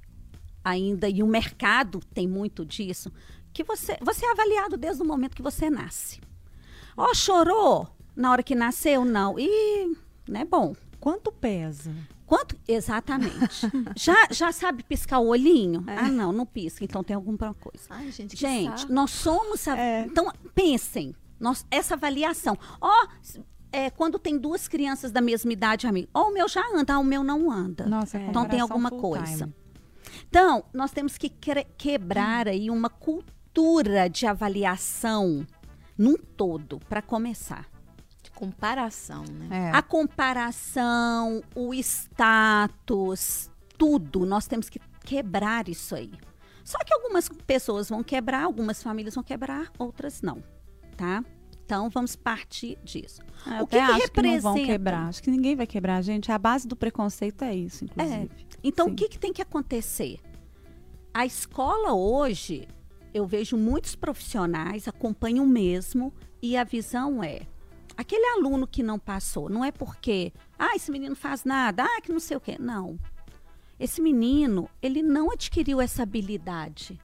[0.65, 3.11] ainda, e o mercado tem muito disso,
[3.53, 6.19] que você, você é avaliado desde o momento que você nasce.
[6.97, 9.05] Ó, oh, chorou na hora que nasceu?
[9.05, 9.37] Não.
[9.37, 9.95] E,
[10.27, 10.75] né, bom.
[10.99, 11.93] Quanto pesa?
[12.25, 12.57] Quanto?
[12.67, 13.69] Exatamente.
[13.95, 15.83] já, já sabe piscar o olhinho?
[15.87, 15.99] É.
[15.99, 17.85] Ah, não, não pisca, então tem alguma coisa.
[17.91, 19.67] Ai, gente, gente nós somos.
[19.67, 19.77] A...
[19.77, 20.05] É.
[20.05, 22.57] Então, pensem, nós, essa avaliação.
[22.81, 23.41] Ó, oh,
[23.71, 26.95] é, quando tem duas crianças da mesma idade, amigo, ó, oh, o meu já anda,
[26.95, 27.85] ah, o meu não anda.
[27.85, 29.45] Nossa, então tem alguma coisa.
[29.45, 29.64] Time.
[30.27, 35.45] Então, nós temos que quebrar aí uma cultura de avaliação
[35.97, 37.67] num todo, para começar.
[38.33, 39.69] comparação, né?
[39.69, 39.77] É.
[39.77, 44.25] A comparação, o status, tudo.
[44.25, 46.11] Nós temos que quebrar isso aí.
[46.63, 50.43] Só que algumas pessoas vão quebrar, algumas famílias vão quebrar, outras não,
[50.97, 51.23] tá?
[51.63, 53.21] Então vamos partir disso.
[53.45, 54.39] Ah, o que, que acho representa?
[54.39, 55.07] Que não vão quebrar.
[55.07, 56.31] Acho que ninguém vai quebrar, gente.
[56.31, 58.29] A base do preconceito é isso, inclusive.
[58.31, 58.54] É.
[58.67, 58.93] Então Sim.
[58.93, 60.19] o que, que tem que acontecer?
[61.13, 62.67] A escola hoje,
[63.13, 66.11] eu vejo muitos profissionais acompanham mesmo
[66.41, 67.41] e a visão é
[67.95, 72.11] aquele aluno que não passou, não é porque, ah, esse menino faz nada, ah, que
[72.11, 72.57] não sei o quê.
[72.59, 72.99] Não.
[73.79, 76.99] Esse menino, ele não adquiriu essa habilidade.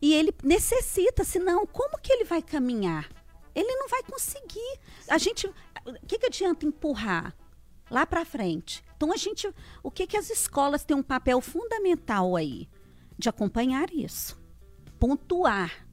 [0.00, 3.10] E ele necessita, senão, como que ele vai caminhar?
[3.54, 4.80] Ele não vai conseguir.
[5.06, 7.36] A gente, o que, que adianta empurrar
[7.90, 8.82] lá para frente?
[8.96, 9.48] Então a gente,
[9.82, 12.68] o que que as escolas têm um papel fundamental aí?
[13.18, 14.40] De acompanhar isso,
[14.98, 15.86] pontuar,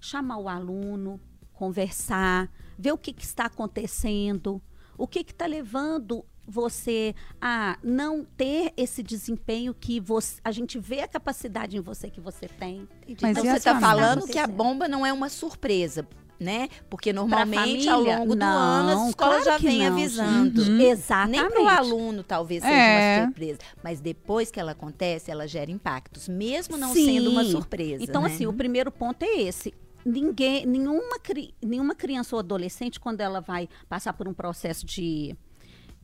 [0.00, 1.20] chamar o aluno,
[1.52, 4.60] conversar, ver o que, que está acontecendo,
[4.98, 11.00] o que está levando você a não ter esse desempenho que você, a gente vê
[11.00, 12.88] a capacidade em você que você tem.
[13.20, 16.06] Mas então, você está falando que a bomba não é uma surpresa,
[16.38, 16.68] né?
[16.90, 20.62] Porque normalmente ao longo não, do ano as escolas claro já vêm avisando.
[20.62, 20.80] Uhum.
[20.80, 21.40] Exatamente.
[21.40, 23.18] Nem para o aluno talvez seja é.
[23.18, 27.06] uma surpresa, mas depois que ela acontece, ela gera impactos, mesmo não Sim.
[27.06, 28.02] sendo uma surpresa.
[28.02, 28.28] Então né?
[28.28, 29.72] assim, o primeiro ponto é esse
[30.04, 31.16] ninguém, nenhuma,
[31.62, 35.34] nenhuma criança ou adolescente, quando ela vai passar por um processo de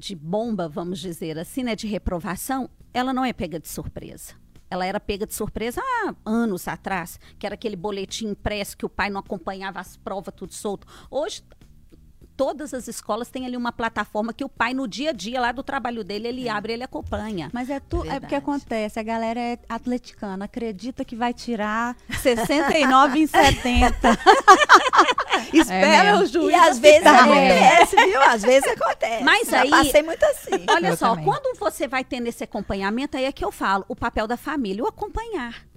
[0.00, 4.32] de bomba, vamos dizer assim, né, de reprovação, ela não é pega de surpresa.
[4.70, 8.88] Ela era pega de surpresa há anos atrás, que era aquele boletim impresso que o
[8.88, 10.86] pai não acompanhava as provas, tudo solto.
[11.10, 11.42] Hoje
[12.40, 15.52] todas as escolas têm ali uma plataforma que o pai, no dia a dia lá
[15.52, 16.50] do trabalho dele, ele é.
[16.50, 17.50] abre, ele acompanha.
[17.52, 21.94] Mas é, tu, é, é porque acontece, a galera é atleticana, acredita que vai tirar
[22.22, 24.18] 69 em 70.
[25.52, 26.50] Espera é o juiz.
[26.50, 28.22] E às vezes acontece, viu?
[28.22, 29.22] Às vezes acontece.
[29.22, 29.70] Mas Já aí.
[29.70, 30.64] passei muito assim.
[30.70, 31.26] Olha eu só, também.
[31.26, 34.82] quando você vai tendo esse acompanhamento, aí é que eu falo, o papel da família,
[34.82, 35.68] o acompanhar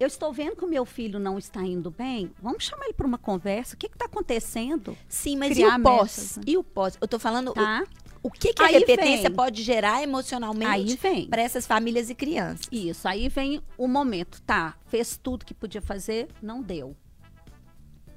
[0.00, 3.06] eu estou vendo que o meu filho não está indo bem, vamos chamar ele para
[3.06, 3.74] uma conversa.
[3.74, 4.96] O que está acontecendo?
[5.06, 6.00] Sim, mas Criar e o pós?
[6.00, 6.42] Metas, né?
[6.46, 6.98] E o pós?
[6.98, 7.84] Eu estou falando tá.
[8.22, 9.36] o, o que, que a repetência vem.
[9.36, 10.98] pode gerar emocionalmente
[11.28, 12.66] para essas famílias e crianças.
[12.72, 14.40] Isso, aí vem o momento.
[14.40, 16.96] Tá, fez tudo que podia fazer, não deu.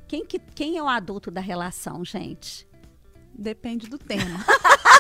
[0.08, 2.66] Quem, que, quem é o adulto da relação, gente?
[3.34, 4.46] Depende do tema.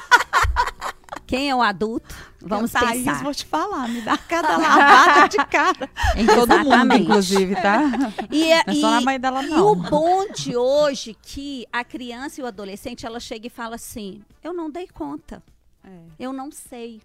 [1.25, 2.15] Quem é o adulto?
[2.41, 3.23] Vamos eu, Thaís, pensar.
[3.23, 5.89] vou te falar, me dá cada lavada de cara.
[6.15, 7.81] Em todo mundo, inclusive, tá?
[8.29, 9.57] E, não é só na mãe dela, não.
[9.57, 13.75] E o bom de hoje que a criança e o adolescente, ela chega e fala
[13.75, 15.41] assim, eu não dei conta.
[15.83, 15.99] É.
[16.19, 17.01] Eu não sei.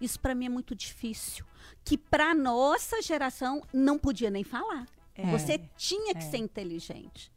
[0.00, 1.44] Isso para mim é muito difícil.
[1.84, 4.86] Que para nossa geração não podia nem falar.
[5.14, 5.30] É.
[5.30, 6.30] Você tinha que é.
[6.30, 7.30] ser inteligente.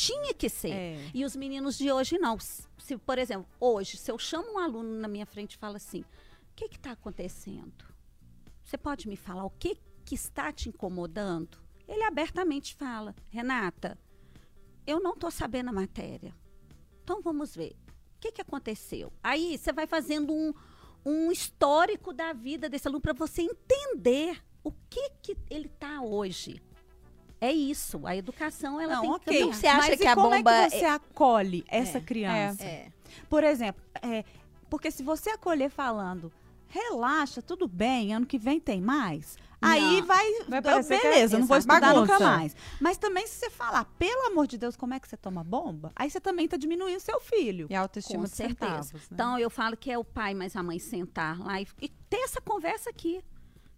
[0.00, 0.72] Tinha que ser.
[0.72, 1.10] É.
[1.12, 2.38] E os meninos de hoje não.
[2.40, 6.00] Se, por exemplo, hoje, se eu chamo um aluno na minha frente e falo assim:
[6.00, 7.84] o que está acontecendo?
[8.64, 9.76] Você pode me falar o que,
[10.06, 11.58] que está te incomodando?
[11.86, 13.98] Ele abertamente fala: Renata,
[14.86, 16.34] eu não estou sabendo a matéria.
[17.04, 17.76] Então vamos ver.
[18.16, 19.12] O que, que aconteceu?
[19.22, 20.54] Aí você vai fazendo um,
[21.04, 26.62] um histórico da vida desse aluno para você entender o que, que ele está hoje.
[27.40, 28.06] É isso.
[28.06, 29.36] A educação ela não, tem okay.
[29.36, 29.42] que.
[29.42, 30.90] Então, você acha Mas que a como bomba é que você é...
[30.90, 32.64] acolhe essa é, criança?
[32.64, 32.92] É.
[33.28, 34.24] Por exemplo, é,
[34.68, 36.32] porque se você acolher falando,
[36.68, 39.36] relaxa, tudo bem, ano que vem tem mais.
[39.60, 39.68] Não.
[39.68, 42.12] Aí vai, vai beleza, não vou estudar bagunça.
[42.12, 42.56] nunca mais.
[42.80, 45.92] Mas também se você falar, pelo amor de Deus, como é que você toma bomba?
[45.94, 47.66] Aí você também está diminuindo seu filho.
[47.68, 48.82] E a autoestima Com de certeza.
[48.82, 49.08] Centavos, né?
[49.12, 52.20] Então eu falo que é o pai mais a mãe sentar lá e, e ter
[52.20, 53.22] essa conversa aqui.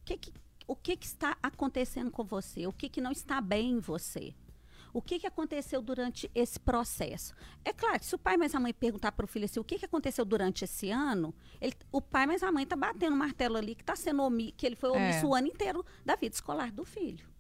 [0.03, 0.33] O que, que
[0.67, 4.35] o que, que está acontecendo com você, o que, que não está bem em você.
[4.95, 7.35] O que, que aconteceu durante esse processo?
[7.65, 9.65] É claro que se o pai mais a mãe perguntar para o filho assim, o
[9.65, 13.19] que, que aconteceu durante esse ano, ele, o pai mais a mãe está batendo o
[13.19, 15.29] martelo ali que está sendo omi, que ele foi omisso é.
[15.29, 17.33] o ano inteiro da vida escolar do filho.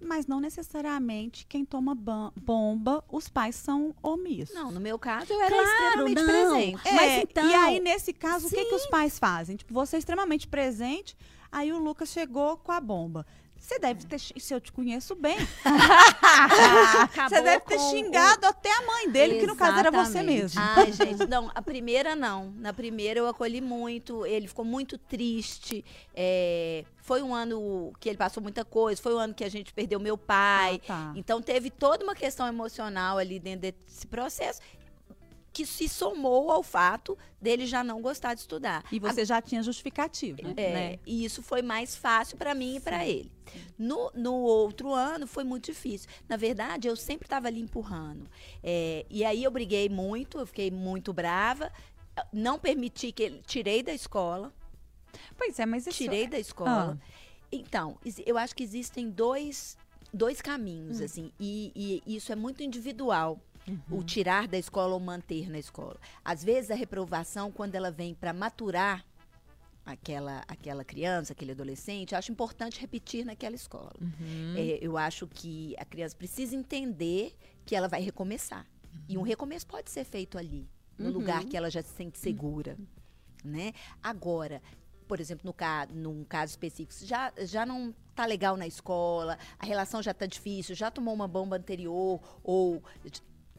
[0.00, 4.54] Mas não necessariamente quem toma bomba, os pais são omissos.
[4.54, 6.26] Não, no meu caso eu era claro, extremamente não.
[6.26, 6.88] presente.
[6.88, 8.54] É, Mas então, e aí, nesse caso, sim.
[8.54, 9.56] o que, que os pais fazem?
[9.56, 11.16] Tipo, você é extremamente presente,
[11.54, 13.24] Aí o Lucas chegou com a bomba.
[13.56, 15.38] Você deve ter, se eu te conheço bem,
[17.30, 18.48] você deve ter xingado o...
[18.50, 19.40] até a mãe dele, Exatamente.
[19.40, 20.60] que no caso era você mesmo.
[20.60, 22.52] Ai, gente, não, a primeira não.
[22.58, 25.84] Na primeira eu acolhi muito, ele ficou muito triste.
[26.12, 29.72] É, foi um ano que ele passou muita coisa, foi um ano que a gente
[29.72, 30.80] perdeu meu pai.
[30.84, 31.12] Ah, tá.
[31.14, 34.60] Então teve toda uma questão emocional ali dentro desse processo
[35.54, 38.84] que se somou ao fato dele já não gostar de estudar.
[38.90, 40.98] E você a, já tinha justificativa, é, né?
[41.06, 43.30] E isso foi mais fácil para mim e para ele.
[43.78, 46.10] No, no outro ano foi muito difícil.
[46.28, 48.28] Na verdade, eu sempre estava ali empurrando.
[48.64, 51.72] É, e aí eu briguei muito, eu fiquei muito brava.
[52.32, 53.42] Não permiti que ele.
[53.46, 54.52] Tirei da escola.
[55.38, 55.96] Pois é, mas isso...
[55.96, 56.98] Tirei da escola.
[57.00, 57.24] Ah.
[57.52, 57.96] Então,
[58.26, 59.78] eu acho que existem dois,
[60.12, 61.04] dois caminhos, hum.
[61.04, 63.40] assim, e, e isso é muito individual.
[63.66, 63.98] Uhum.
[63.98, 65.98] O tirar da escola ou manter na escola.
[66.24, 69.04] Às vezes a reprovação, quando ela vem para maturar
[69.84, 73.92] aquela, aquela criança, aquele adolescente, eu acho importante repetir naquela escola.
[74.00, 74.54] Uhum.
[74.56, 77.34] É, eu acho que a criança precisa entender
[77.64, 78.66] que ela vai recomeçar.
[78.92, 79.00] Uhum.
[79.08, 81.12] E um recomeço pode ser feito ali, no uhum.
[81.12, 82.76] lugar que ela já se sente segura.
[83.44, 83.72] Né?
[84.02, 84.62] Agora,
[85.06, 89.66] por exemplo, no caso, num caso específico, já, já não tá legal na escola, a
[89.66, 92.82] relação já tá difícil, já tomou uma bomba anterior, ou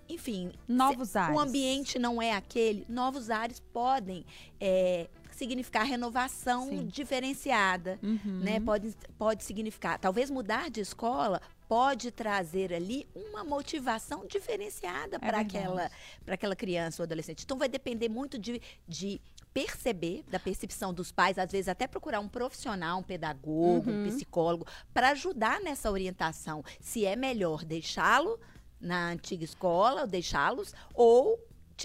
[0.07, 1.35] enfim, novos ares.
[1.35, 4.25] O ambiente não é aquele, novos ares podem
[4.59, 6.85] é, significar renovação Sim.
[6.87, 8.39] diferenciada, uhum.
[8.41, 8.59] né?
[8.59, 15.39] Pode, pode significar, talvez mudar de escola pode trazer ali uma motivação diferenciada é para
[15.39, 15.89] aquela,
[16.27, 17.43] aquela criança ou adolescente.
[17.43, 19.19] Então vai depender muito de, de
[19.53, 24.03] perceber, da percepção dos pais, às vezes até procurar um profissional, um pedagogo, uhum.
[24.03, 26.63] um psicólogo, para ajudar nessa orientação.
[26.79, 28.39] Se é melhor deixá-lo
[28.85, 31.39] na antiga escola, deixá-los, ou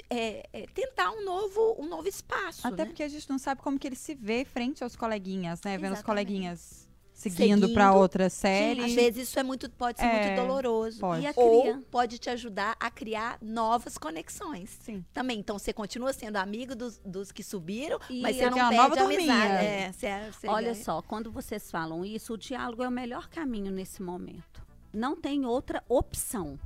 [0.08, 2.66] é, é, tentar um novo, um novo espaço.
[2.66, 2.86] Até né?
[2.86, 5.72] porque a gente não sabe como que ele se vê frente aos coleguinhas, né?
[5.72, 5.80] Exatamente.
[5.80, 8.84] Vendo os coleguinhas seguindo, para outra série.
[8.84, 11.00] Às vezes isso é muito, pode ser é, muito doloroso.
[11.00, 11.26] Pode.
[11.36, 14.78] Ou pode te ajudar a criar novas conexões.
[14.80, 15.04] Sim.
[15.12, 15.38] Também.
[15.38, 19.00] Então você continua sendo amigo dos, dos que subiram, e mas você não perde nova
[19.00, 19.64] a amizade.
[19.64, 20.84] É, você, você Olha ganha.
[20.84, 24.64] só, quando vocês falam isso, o diálogo é o melhor caminho nesse momento.
[24.92, 26.58] Não tem outra opção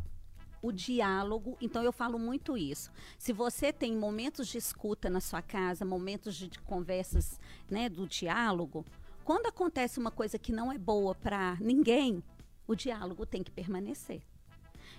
[0.64, 1.58] o diálogo.
[1.60, 2.90] Então eu falo muito isso.
[3.18, 7.38] Se você tem momentos de escuta na sua casa, momentos de, de conversas,
[7.70, 8.82] né, do diálogo,
[9.24, 12.24] quando acontece uma coisa que não é boa para ninguém,
[12.66, 14.22] o diálogo tem que permanecer.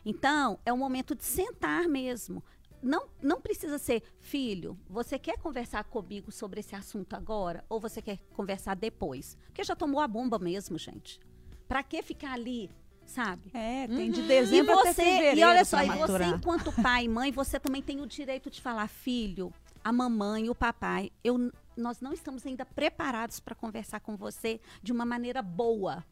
[0.05, 2.43] Então, é o momento de sentar mesmo.
[2.79, 7.65] Não, não precisa ser, filho, você quer conversar comigo sobre esse assunto agora?
[7.67, 9.35] Ou você quer conversar depois?
[9.47, 11.19] Porque já tomou a bomba mesmo, gente.
[11.67, 12.69] Para que ficar ali
[13.05, 13.51] sabe?
[13.53, 14.27] É, tem de uhum.
[14.27, 18.01] dezembro e você, E olha só, e você enquanto pai e mãe, você também tem
[18.01, 19.53] o direito de falar, filho,
[19.83, 24.91] a mamãe, o papai, eu nós não estamos ainda preparados para conversar com você de
[24.91, 26.05] uma maneira boa.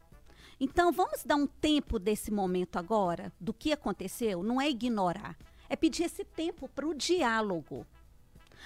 [0.59, 5.37] Então, vamos dar um tempo desse momento agora, do que aconteceu, não é ignorar,
[5.69, 7.85] é pedir esse tempo para o diálogo.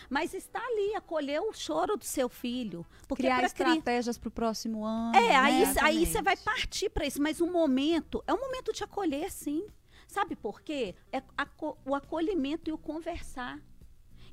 [0.10, 2.86] Mas está ali, acolher o choro do seu filho.
[3.08, 5.16] Porque Criar estratégias para o próximo ano.
[5.16, 5.76] É, aí, né?
[5.82, 7.22] aí você vai partir para isso.
[7.22, 9.68] Mas o momento, é um momento de acolher, sim.
[10.08, 10.96] Sabe por quê?
[11.12, 11.22] É
[11.86, 13.60] o acolhimento e o conversar.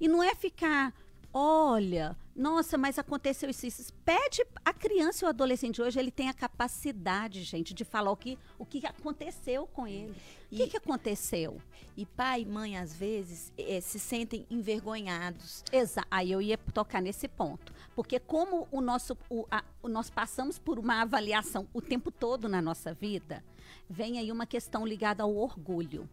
[0.01, 0.95] E não é ficar
[1.35, 3.93] olha, nossa, mas aconteceu isso, isso.
[4.05, 8.17] Pede a criança e o adolescente hoje, ele tem a capacidade, gente, de falar o
[8.17, 10.15] que, o que aconteceu com ele.
[10.51, 11.61] O que, que aconteceu?
[11.97, 15.63] E pai e mãe, às vezes, é, se sentem envergonhados.
[15.73, 16.09] Exato.
[16.11, 17.73] Aí eu ia tocar nesse ponto.
[17.95, 22.49] Porque como o nosso, o, a, o, nós passamos por uma avaliação o tempo todo
[22.49, 23.45] na nossa vida,
[23.89, 26.09] vem aí uma questão ligada ao orgulho.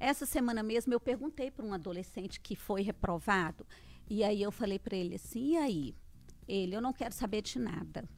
[0.00, 3.64] Essa semana mesmo eu perguntei para um adolescente que foi reprovado
[4.08, 5.94] e aí eu falei para ele assim, e aí?
[6.46, 8.08] Ele, eu não quero saber de nada.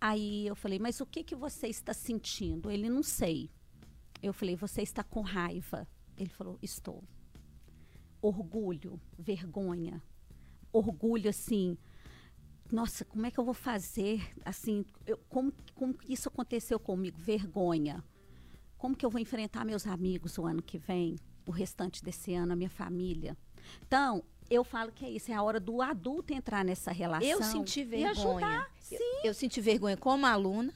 [0.00, 2.70] Aí eu falei, mas o que que você está sentindo?
[2.70, 3.50] Ele, não sei.
[4.22, 5.86] Eu falei, você está com raiva?
[6.16, 7.02] Ele falou, estou.
[8.20, 10.02] Orgulho, vergonha.
[10.72, 11.76] Orgulho, assim,
[12.70, 14.32] nossa, como é que eu vou fazer?
[14.44, 17.18] Assim, eu, como, como isso aconteceu comigo?
[17.20, 18.02] Vergonha.
[18.78, 21.16] Como que eu vou enfrentar meus amigos o ano que vem?
[21.46, 23.36] O restante desse ano, a minha família?
[23.86, 27.28] Então, eu falo que é isso, é a hora do adulto entrar nessa relação.
[27.28, 28.12] Eu senti vergonha.
[28.12, 28.96] E ajudar, sim.
[28.96, 30.72] Eu, eu senti vergonha como aluna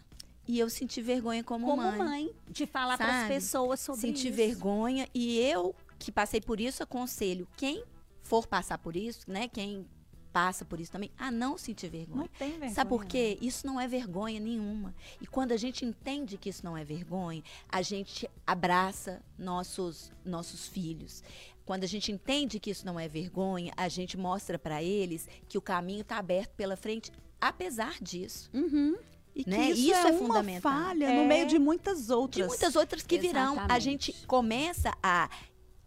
[0.48, 1.96] e eu senti vergonha como, como mãe.
[1.96, 4.36] Como mãe, de falar para as pessoas sobre senti isso.
[4.36, 7.84] Senti vergonha e eu que passei por isso aconselho quem
[8.22, 9.48] for passar por isso, né?
[9.48, 9.86] Quem
[10.32, 12.20] passa por isso também, a não sentir vergonha.
[12.20, 12.74] Não tem vergonha.
[12.74, 13.38] Sabe por quê?
[13.40, 14.94] Isso não é vergonha nenhuma.
[15.18, 20.68] E quando a gente entende que isso não é vergonha, a gente abraça nossos nossos
[20.68, 21.22] filhos.
[21.66, 25.58] Quando a gente entende que isso não é vergonha, a gente mostra para eles que
[25.58, 27.10] o caminho está aberto pela frente,
[27.40, 28.48] apesar disso.
[28.54, 28.96] Uhum.
[29.34, 29.70] E que né?
[29.70, 31.16] isso, isso, é, é uma falha é.
[31.16, 32.44] no meio de muitas outras.
[32.44, 33.54] De muitas outras que Exatamente.
[33.54, 33.66] virão.
[33.68, 35.28] A gente começa a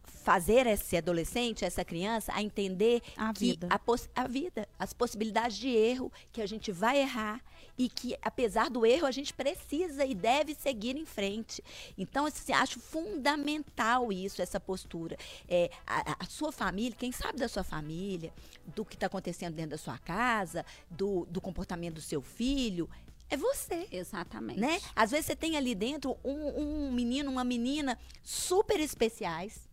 [0.03, 3.69] fazer esse adolescente, essa criança, a entender A que vida.
[3.71, 3.79] A,
[4.21, 7.41] a vida, as possibilidades de erro, que a gente vai errar
[7.79, 11.63] e que, apesar do erro, a gente precisa e deve seguir em frente.
[11.97, 15.17] Então, assim, acho fundamental isso, essa postura.
[15.47, 18.33] É, a, a- sua família, quem sabe da sua família,
[18.75, 22.89] do que está acontecendo dentro da sua casa, do, do comportamento do seu filho,
[23.29, 24.59] é você Exatamente.
[24.59, 24.81] né?
[24.95, 29.69] Às vezes você tem ali dentro um, um menino, uma menina super especiais,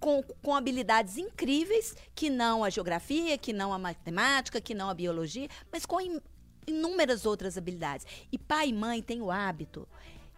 [0.00, 4.94] com, com habilidades incríveis, que não a geografia, que não a matemática, que não a
[4.94, 6.00] biologia, mas com
[6.66, 8.06] inúmeras outras habilidades.
[8.30, 9.86] E pai e mãe têm o hábito,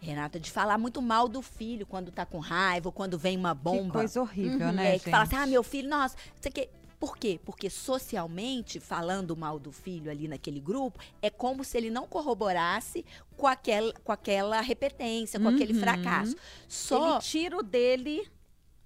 [0.00, 3.54] Renata, de falar muito mal do filho quando tá com raiva, ou quando vem uma
[3.54, 3.92] Que bomba.
[4.00, 4.72] coisa horrível, Uhum.
[4.72, 5.04] né, É, gente?
[5.04, 6.68] que fala assim, ah, meu filho, nossa, você que
[7.00, 7.38] por quê?
[7.44, 13.04] Porque socialmente, falando mal do filho ali naquele grupo, é como se ele não corroborasse
[13.36, 15.80] com aquela, com aquela repetência, com aquele Uhum.
[15.80, 16.34] fracasso.
[16.66, 18.26] Só Ele tira o dele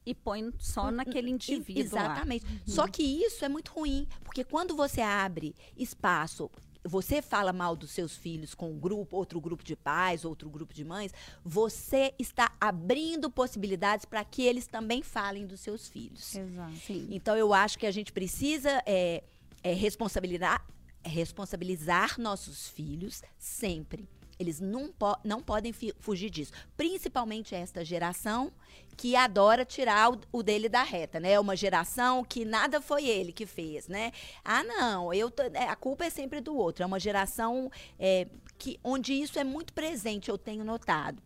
[0.04, 2.04] e põe só naquele indivíduo lá.
[2.06, 2.44] Exatamente.
[2.66, 6.50] Só que isso é muito ruim, porque quando você abre espaço,
[6.88, 10.72] você fala mal dos seus filhos com um grupo, outro grupo de pais, outro grupo
[10.72, 11.12] de mães,
[11.44, 16.34] você está abrindo possibilidades para que eles também falem dos seus filhos.
[16.34, 16.76] Exato.
[16.76, 17.06] Sim.
[17.10, 19.22] Então eu acho que a gente precisa é,
[19.62, 20.64] é, responsabilizar,
[21.04, 24.08] responsabilizar nossos filhos sempre.
[24.38, 26.52] Eles não, po não podem fugir disso.
[26.76, 28.52] Principalmente esta geração
[28.96, 31.38] que adora tirar o, o dele da reta, né?
[31.38, 34.12] Uma geração que nada foi ele que fez, né?
[34.44, 36.82] Ah, não, eu é, a culpa é sempre do outro.
[36.82, 38.26] É uma geração é,
[38.58, 41.22] que, onde isso é muito presente, eu tenho notado.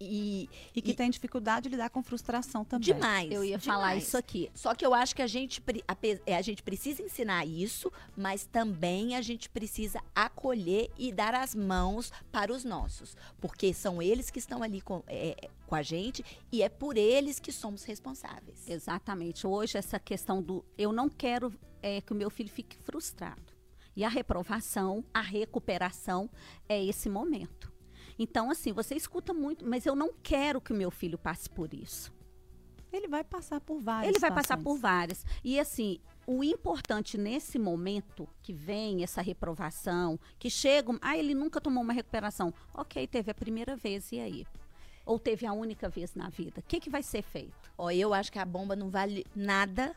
[0.00, 2.84] E, E que e- tem dificuldade de lidar com frustração também.
[2.94, 3.30] demais.
[3.32, 4.04] Eu ia falar demais.
[4.06, 4.50] isso aqui.
[4.54, 8.44] Só que eu acho que a gente, ape- é, a gente precisa ensinar isso, mas
[8.44, 13.16] também a gente precisa acolher e dar as mãos para os nossos.
[13.40, 16.22] Porque são eles que estão ali com, é, com a gente
[16.52, 18.68] e é por eles que somos responsáveis.
[18.68, 19.46] Exatamente.
[19.46, 23.54] Hoje, essa questão do eu não quero é, que o meu filho fique frustrado.
[23.96, 26.28] E a reprovação, a recuperação
[26.68, 27.72] é esse momento.
[28.18, 31.72] Então, assim, você escuta muito, mas eu não quero que o meu filho passe por
[31.74, 32.12] isso.
[32.92, 34.64] Ele vai passar por várias Ele vai passar situações.
[34.64, 35.26] por várias.
[35.44, 41.60] E assim, o importante nesse momento que vem essa reprovação, que chega, ah, ele nunca
[41.60, 42.52] tomou uma recuperação.
[42.74, 44.46] Ok, teve a primeira vez, e aí?
[45.04, 46.60] Ou teve a única vez na vida.
[46.60, 47.70] O que, que vai ser feito?
[47.76, 49.94] Ó, eu acho que a bomba não vale nada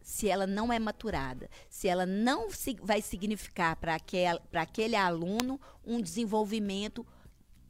[0.00, 2.48] se ela não é maturada, se ela não
[2.82, 7.06] vai significar para aquele aluno um desenvolvimento,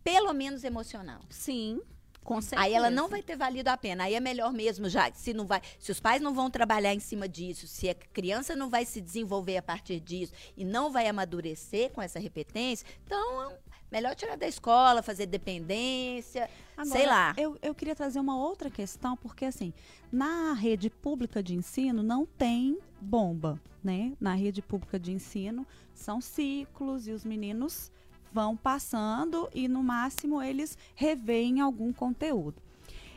[0.02, 1.20] pelo menos emocional.
[1.30, 1.80] Sim,
[2.24, 2.62] com certeza.
[2.62, 4.04] Aí ela não vai ter valido a pena.
[4.04, 7.00] Aí é melhor mesmo já, se não vai, se os pais não vão trabalhar em
[7.00, 11.08] cima disso, se a criança não vai se desenvolver a partir disso e não vai
[11.08, 13.52] amadurecer com essa repetência, então
[13.90, 16.48] melhor tirar da escola, fazer dependência,
[16.84, 17.34] sei Agora, lá.
[17.36, 19.74] Eu, eu queria trazer uma outra questão, porque assim,
[20.10, 24.12] na rede pública de ensino não tem bomba, né?
[24.18, 27.92] Na rede pública de ensino são ciclos e os meninos
[28.32, 32.60] vão passando e no máximo eles revêem algum conteúdo.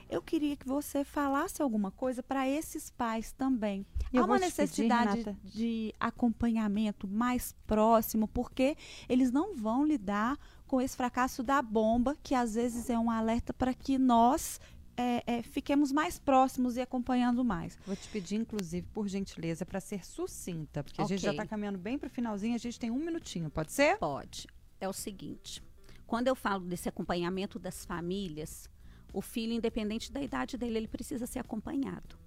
[0.09, 3.85] Eu queria que você falasse alguma coisa para esses pais também.
[4.13, 5.37] Eu Há uma pedir, necessidade Renata.
[5.43, 8.77] de acompanhamento mais próximo, porque
[9.09, 10.37] eles não vão lidar
[10.67, 14.59] com esse fracasso da bomba, que às vezes é um alerta para que nós
[14.97, 17.77] é, é, fiquemos mais próximos e acompanhando mais.
[17.85, 21.77] Vou te pedir, inclusive, por gentileza, para ser sucinta, porque a gente já está caminhando
[21.77, 23.97] bem para o finalzinho, a gente tem um minutinho, pode ser?
[23.97, 24.47] Pode.
[24.79, 25.61] É o seguinte:
[26.05, 28.69] quando eu falo desse acompanhamento das famílias,
[29.13, 32.17] o filho, independente da idade dele, ele precisa ser acompanhado.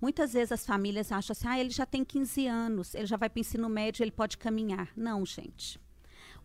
[0.00, 3.28] Muitas vezes as famílias acham assim: ah, ele já tem 15 anos, ele já vai
[3.28, 4.90] para o ensino médio, ele pode caminhar.
[4.96, 5.78] Não, gente.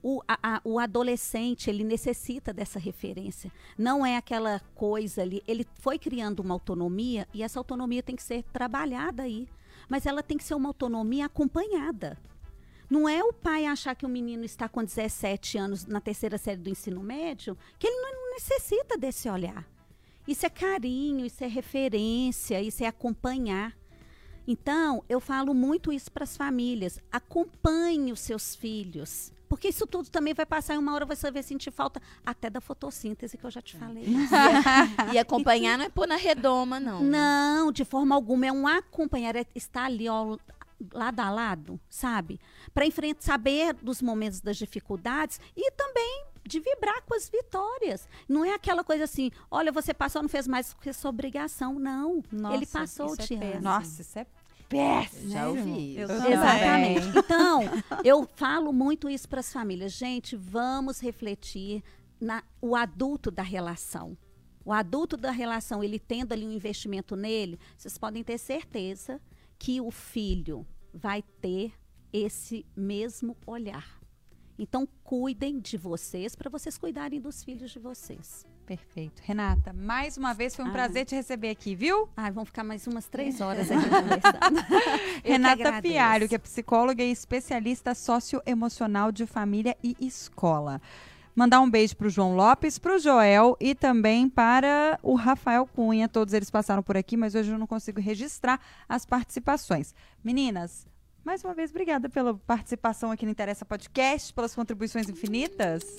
[0.03, 3.51] O, a- a- o adolescente, ele necessita dessa referência.
[3.78, 5.41] Não é aquela coisa ali.
[5.47, 9.47] Ele foi criando uma autonomia e essa autonomia tem que ser trabalhada aí.
[9.89, 12.20] Mas ela tem que ser uma autonomia acompanhada.
[12.89, 16.61] Não é o pai achar que o menino está com 17 anos na terceira série
[16.61, 19.67] do ensino médio, que ele não necessita desse olhar.
[20.27, 23.75] Isso é carinho, isso é referência, isso é acompanhar.
[24.47, 26.99] Então, eu falo muito isso para as famílias.
[27.11, 29.31] Acompanhe os seus filhos.
[29.47, 32.59] Porque isso tudo também vai passar e uma hora você vai sentir falta até da
[32.59, 34.05] fotossíntese que eu já te falei.
[35.13, 37.01] E acompanhar não é pôr na redoma, não.
[37.01, 37.09] né?
[37.09, 38.47] Não, de forma alguma.
[38.47, 40.38] É um acompanhar, é estar ali ó,
[40.93, 42.39] lado a lado, sabe?
[42.73, 48.07] Para enfrentar, saber dos momentos das dificuldades e também de vibrar com as vitórias.
[48.30, 51.80] Não é aquela coisa assim, olha, você passou, não fez mais que sua obrigação.
[51.80, 52.21] Não.
[52.32, 53.61] Nossa, Ele passou, isso é Tiana.
[53.61, 54.28] Nossa, isso é
[54.69, 55.32] péssimo.
[55.32, 55.97] Já ouvi.
[55.97, 56.28] Eu isso.
[56.28, 57.17] Exatamente.
[57.17, 57.61] Então,
[58.03, 59.93] eu falo muito isso para as famílias.
[59.93, 61.84] Gente, vamos refletir
[62.19, 64.17] na o adulto da relação.
[64.65, 69.21] o adulto da relação, ele tendo ali um investimento nele, vocês podem ter certeza
[69.58, 71.74] que o filho vai ter
[72.12, 73.99] esse mesmo olhar.
[74.58, 78.45] Então, cuidem de vocês para vocês cuidarem dos filhos de vocês.
[78.66, 79.22] Perfeito.
[79.24, 80.72] Renata, mais uma vez foi um ah.
[80.72, 82.10] prazer te receber aqui, viu?
[82.18, 84.66] Ah, vamos ficar mais umas três horas aqui conversando.
[85.24, 90.82] Renata Fialho, que é psicóloga e especialista socioemocional de família e escola.
[91.36, 95.65] Mandar um beijo para o João Lopes, para o Joel e também para o Rafael
[95.65, 96.07] Cunha.
[96.07, 99.93] Todos eles passaram por aqui, mas hoje eu não consigo registrar as participações.
[100.23, 100.88] Meninas,
[101.25, 105.97] mais uma vez, obrigada pela participação aqui no Interessa Podcast, pelas contribuições infinitas.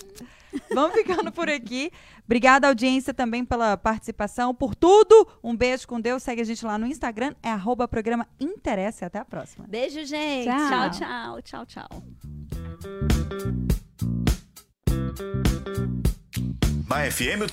[0.73, 1.91] Vamos ficando por aqui.
[2.25, 5.29] Obrigada, audiência, também pela participação, por tudo.
[5.43, 6.23] Um beijo com Deus.
[6.23, 9.07] Segue a gente lá no Instagram, é arroba programa Interessa.
[9.07, 9.67] Até a próxima.
[9.69, 10.47] Beijo, gente.
[10.47, 13.36] Tchau, tchau, tchau, tchau.
[16.89, 17.47] Na FM